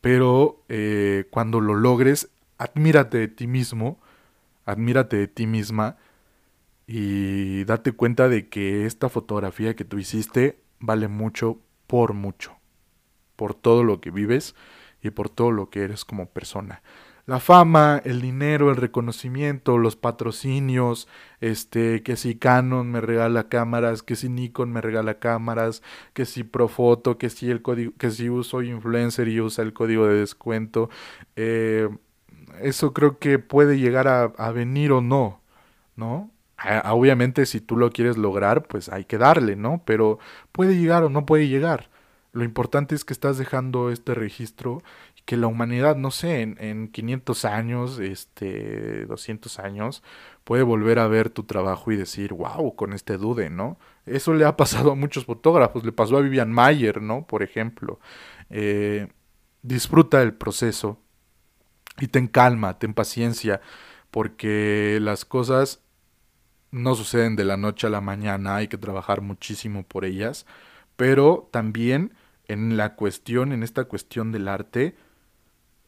[0.00, 4.00] Pero eh, cuando lo logres, admírate de ti mismo,
[4.64, 5.96] admírate de ti misma
[6.88, 12.56] y date cuenta de que esta fotografía que tú hiciste vale mucho por mucho,
[13.36, 14.56] por todo lo que vives
[15.00, 16.82] y por todo lo que eres como persona
[17.28, 21.08] la fama, el dinero, el reconocimiento, los patrocinios,
[21.42, 25.82] este, que si Canon me regala cámaras, que si Nikon me regala cámaras,
[26.14, 30.06] que si Profoto, que si el código, que si uso influencer y usa el código
[30.06, 30.88] de descuento,
[31.36, 31.90] eh,
[32.62, 35.42] eso creo que puede llegar a, a venir o no,
[35.96, 36.30] ¿no?
[36.84, 39.82] Obviamente si tú lo quieres lograr, pues hay que darle, ¿no?
[39.84, 40.18] Pero
[40.52, 41.90] puede llegar o no puede llegar.
[42.32, 44.82] Lo importante es que estás dejando este registro
[45.28, 50.02] que la humanidad, no sé, en, en 500 años, este, 200 años,
[50.44, 53.78] puede volver a ver tu trabajo y decir, wow, con este dude, ¿no?
[54.06, 57.26] Eso le ha pasado a muchos fotógrafos, le pasó a Vivian Mayer, ¿no?
[57.26, 58.00] Por ejemplo.
[58.48, 59.08] Eh,
[59.60, 60.98] disfruta el proceso
[61.98, 63.60] y ten calma, ten paciencia,
[64.10, 65.82] porque las cosas
[66.70, 70.46] no suceden de la noche a la mañana, hay que trabajar muchísimo por ellas,
[70.96, 72.12] pero también
[72.46, 74.96] en la cuestión, en esta cuestión del arte,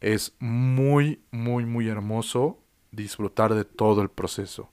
[0.01, 2.59] es muy, muy, muy hermoso
[2.91, 4.71] disfrutar de todo el proceso.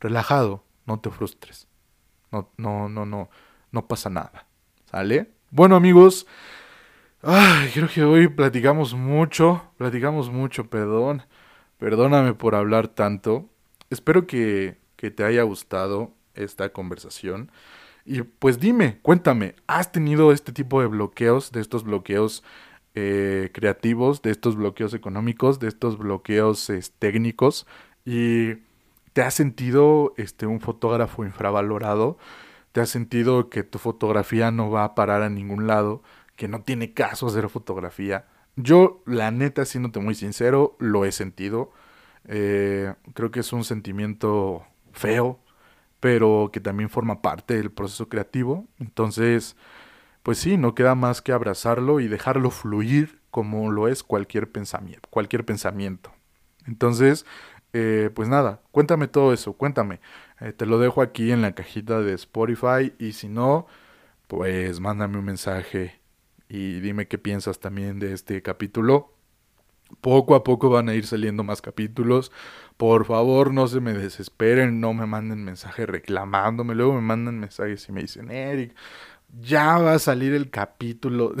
[0.00, 1.68] Relajado, no te frustres.
[2.30, 3.30] No, no, no, no,
[3.70, 4.46] no pasa nada.
[4.90, 5.30] ¿Sale?
[5.50, 6.26] Bueno amigos,
[7.22, 11.22] ay, creo que hoy platicamos mucho, platicamos mucho, perdón.
[11.78, 13.48] Perdóname por hablar tanto.
[13.90, 17.52] Espero que, que te haya gustado esta conversación.
[18.06, 22.42] Y pues dime, cuéntame, ¿has tenido este tipo de bloqueos, de estos bloqueos
[22.94, 27.66] eh, creativos, de estos bloqueos económicos, de estos bloqueos técnicos
[28.06, 28.54] y
[29.12, 32.16] te has sentido este, un fotógrafo infravalorado,
[32.72, 36.02] te has sentido que tu fotografía no va a parar a ningún lado,
[36.34, 38.24] que no tiene caso hacer fotografía.
[38.56, 41.72] Yo, la neta, siéndote muy sincero, lo he sentido.
[42.26, 44.64] Eh, creo que es un sentimiento
[44.94, 45.40] feo,
[46.00, 48.66] pero que también forma parte del proceso creativo.
[48.78, 49.56] Entonces,
[50.22, 55.08] pues sí, no queda más que abrazarlo y dejarlo fluir como lo es cualquier pensamiento.
[55.10, 56.12] Cualquier pensamiento.
[56.66, 57.26] Entonces,
[57.72, 60.00] eh, pues nada, cuéntame todo eso, cuéntame.
[60.40, 63.66] Eh, te lo dejo aquí en la cajita de Spotify y si no,
[64.28, 66.00] pues mándame un mensaje
[66.48, 69.13] y dime qué piensas también de este capítulo.
[70.00, 72.32] Poco a poco van a ir saliendo más capítulos.
[72.76, 76.74] Por favor, no se me desesperen, no me manden mensajes reclamándome.
[76.74, 78.74] Luego me mandan mensajes y me dicen, Eric,
[79.40, 81.34] ya va a salir el capítulo.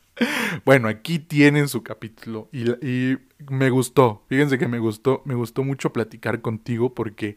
[0.64, 4.24] bueno, aquí tienen su capítulo y, y, me gustó.
[4.28, 7.36] Fíjense que me gustó, me gustó mucho platicar contigo porque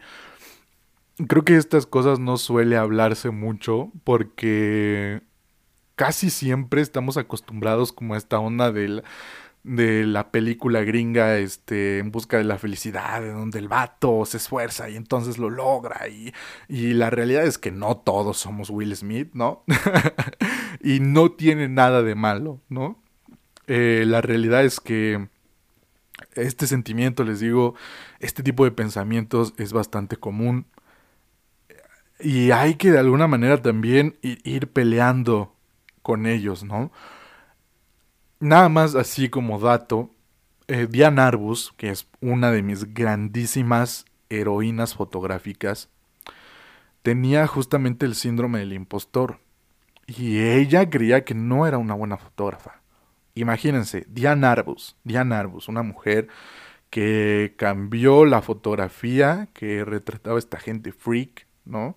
[1.28, 5.22] creo que estas cosas no suele hablarse mucho porque
[5.96, 9.04] casi siempre estamos acostumbrados como a esta onda del
[9.64, 14.90] de la película gringa este en busca de la felicidad donde el vato se esfuerza
[14.90, 16.34] y entonces lo logra y,
[16.68, 19.64] y la realidad es que no todos somos Will Smith no
[20.82, 23.02] y no tiene nada de malo no
[23.68, 25.28] eh, la realidad es que
[26.34, 27.76] este sentimiento les digo
[28.20, 30.66] este tipo de pensamientos es bastante común.
[32.20, 35.56] Y hay que de alguna manera también ir peleando
[36.02, 36.92] con ellos no
[38.40, 40.12] Nada más así como dato,
[40.68, 45.90] eh, Diane Arbus, que es una de mis grandísimas heroínas fotográficas,
[47.02, 49.40] tenía justamente el síndrome del impostor.
[50.08, 52.82] Y ella creía que no era una buena fotógrafa.
[53.36, 56.30] Imagínense, Diane Arbus, Diane Arbus, una mujer
[56.90, 61.96] que cambió la fotografía que retrataba a esta gente freak, ¿no?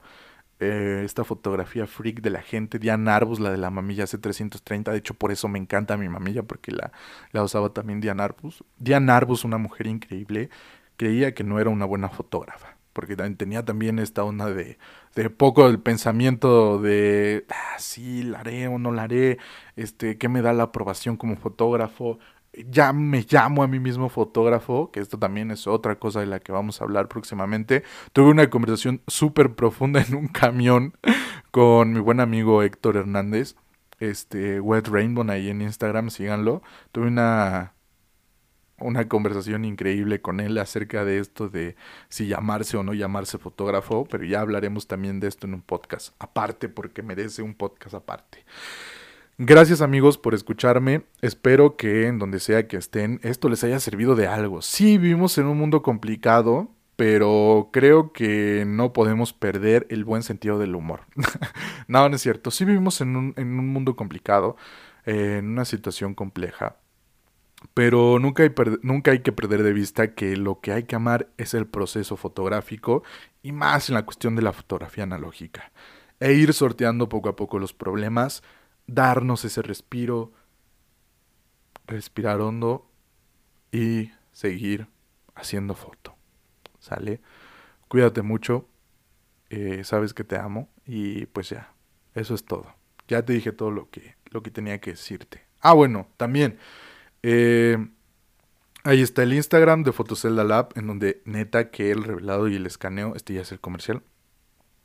[0.65, 4.99] Eh, esta fotografía freak de la gente, Diane Arbus, la de la mamilla C330, de
[4.99, 6.93] hecho por eso me encanta mi mamilla, porque la,
[7.33, 8.63] la usaba también Diane Arbus.
[8.79, 10.51] Diane Arbus, una mujer increíble,
[10.97, 14.79] creía que no era una buena fotógrafa, porque tenía también esta onda de,
[15.17, 19.39] de poco el pensamiento de, ah, sí, la haré o no la haré,
[19.75, 22.21] este, ¿qué me da la aprobación como fotógrafo?
[22.55, 26.41] Ya me llamo a mí mismo fotógrafo, que esto también es otra cosa de la
[26.41, 27.83] que vamos a hablar próximamente.
[28.13, 30.95] Tuve una conversación súper profunda en un camión
[31.51, 33.57] con mi buen amigo Héctor Hernández,
[34.01, 36.63] este Wet Rainbow ahí en Instagram, síganlo.
[36.93, 37.75] Tuve una
[38.83, 41.77] una conversación increíble con él acerca de esto de
[42.09, 46.15] si llamarse o no llamarse fotógrafo, pero ya hablaremos también de esto en un podcast
[46.19, 48.45] aparte porque merece un podcast aparte.
[49.45, 51.03] Gracias amigos por escucharme.
[51.21, 54.63] Espero que en donde sea que estén esto les haya servido de algo.
[54.63, 60.61] Sí, vivimos en un mundo complicado, pero creo que no podemos perder el buen sentido
[60.61, 61.01] del humor.
[61.89, 62.53] no, no es cierto.
[62.53, 64.57] Sí vivimos en un, en un mundo complicado.
[65.07, 66.77] en una situación compleja.
[67.75, 71.31] Pero nunca hay, nunca hay que perder de vista que lo que hay que amar
[71.37, 73.03] es el proceso fotográfico
[73.43, 75.73] y más en la cuestión de la fotografía analógica.
[76.21, 78.45] E ir sorteando poco a poco los problemas,
[78.87, 80.33] darnos ese respiro,
[81.87, 82.91] respirar hondo
[83.71, 84.89] y seguir
[85.35, 86.17] haciendo foto.
[86.79, 87.21] ¿Sale?
[87.89, 88.69] Cuídate mucho,
[89.51, 91.75] eh, sabes que te amo y pues ya,
[92.15, 92.75] eso es todo.
[93.09, 95.43] Ya te dije todo lo que, lo que tenía que decirte.
[95.61, 96.59] Ah, bueno, también.
[97.23, 97.77] Eh,
[98.85, 102.67] ahí está el Instagram de Fotocelda Lab, en donde neta que el revelado y el
[102.67, 104.03] escaneo, este ya es el comercial.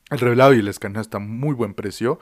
[0.09, 2.19] El revelado y el escaneo está muy buen precio.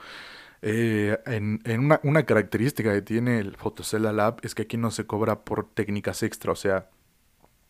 [0.68, 1.60] Eh, en,
[2.02, 6.24] una, característica que tiene el Fotocelda Lab es que aquí no se cobra por técnicas
[6.24, 6.90] extra, o sea,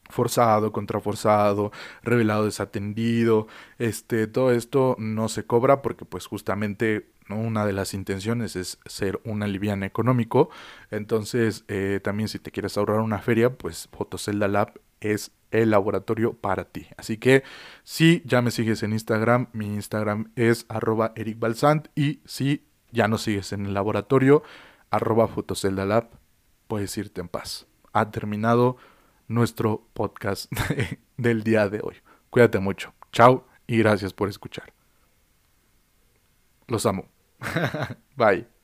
[0.09, 1.73] forzado, contraforzado,
[2.03, 8.57] revelado desatendido, este, todo esto no se cobra porque pues justamente una de las intenciones
[8.57, 10.49] es ser un aliviano económico,
[10.91, 16.33] entonces eh, también si te quieres ahorrar una feria, pues Fotocelda Lab es el laboratorio
[16.33, 16.87] para ti.
[16.97, 17.43] Así que
[17.85, 21.39] si ya me sigues en Instagram, mi Instagram es arroba Eric
[21.95, 24.43] y si ya no sigues en el laboratorio,
[24.91, 26.11] arroba Fotocelda Lab,
[26.69, 27.67] puedes irte en paz.
[27.93, 28.77] Ha terminado
[29.29, 30.53] nuestro podcast
[31.17, 31.97] del día de hoy.
[32.31, 32.95] Cuídate mucho.
[33.13, 34.73] Chao y gracias por escuchar.
[36.67, 37.09] Los amo.
[38.17, 38.56] Bye.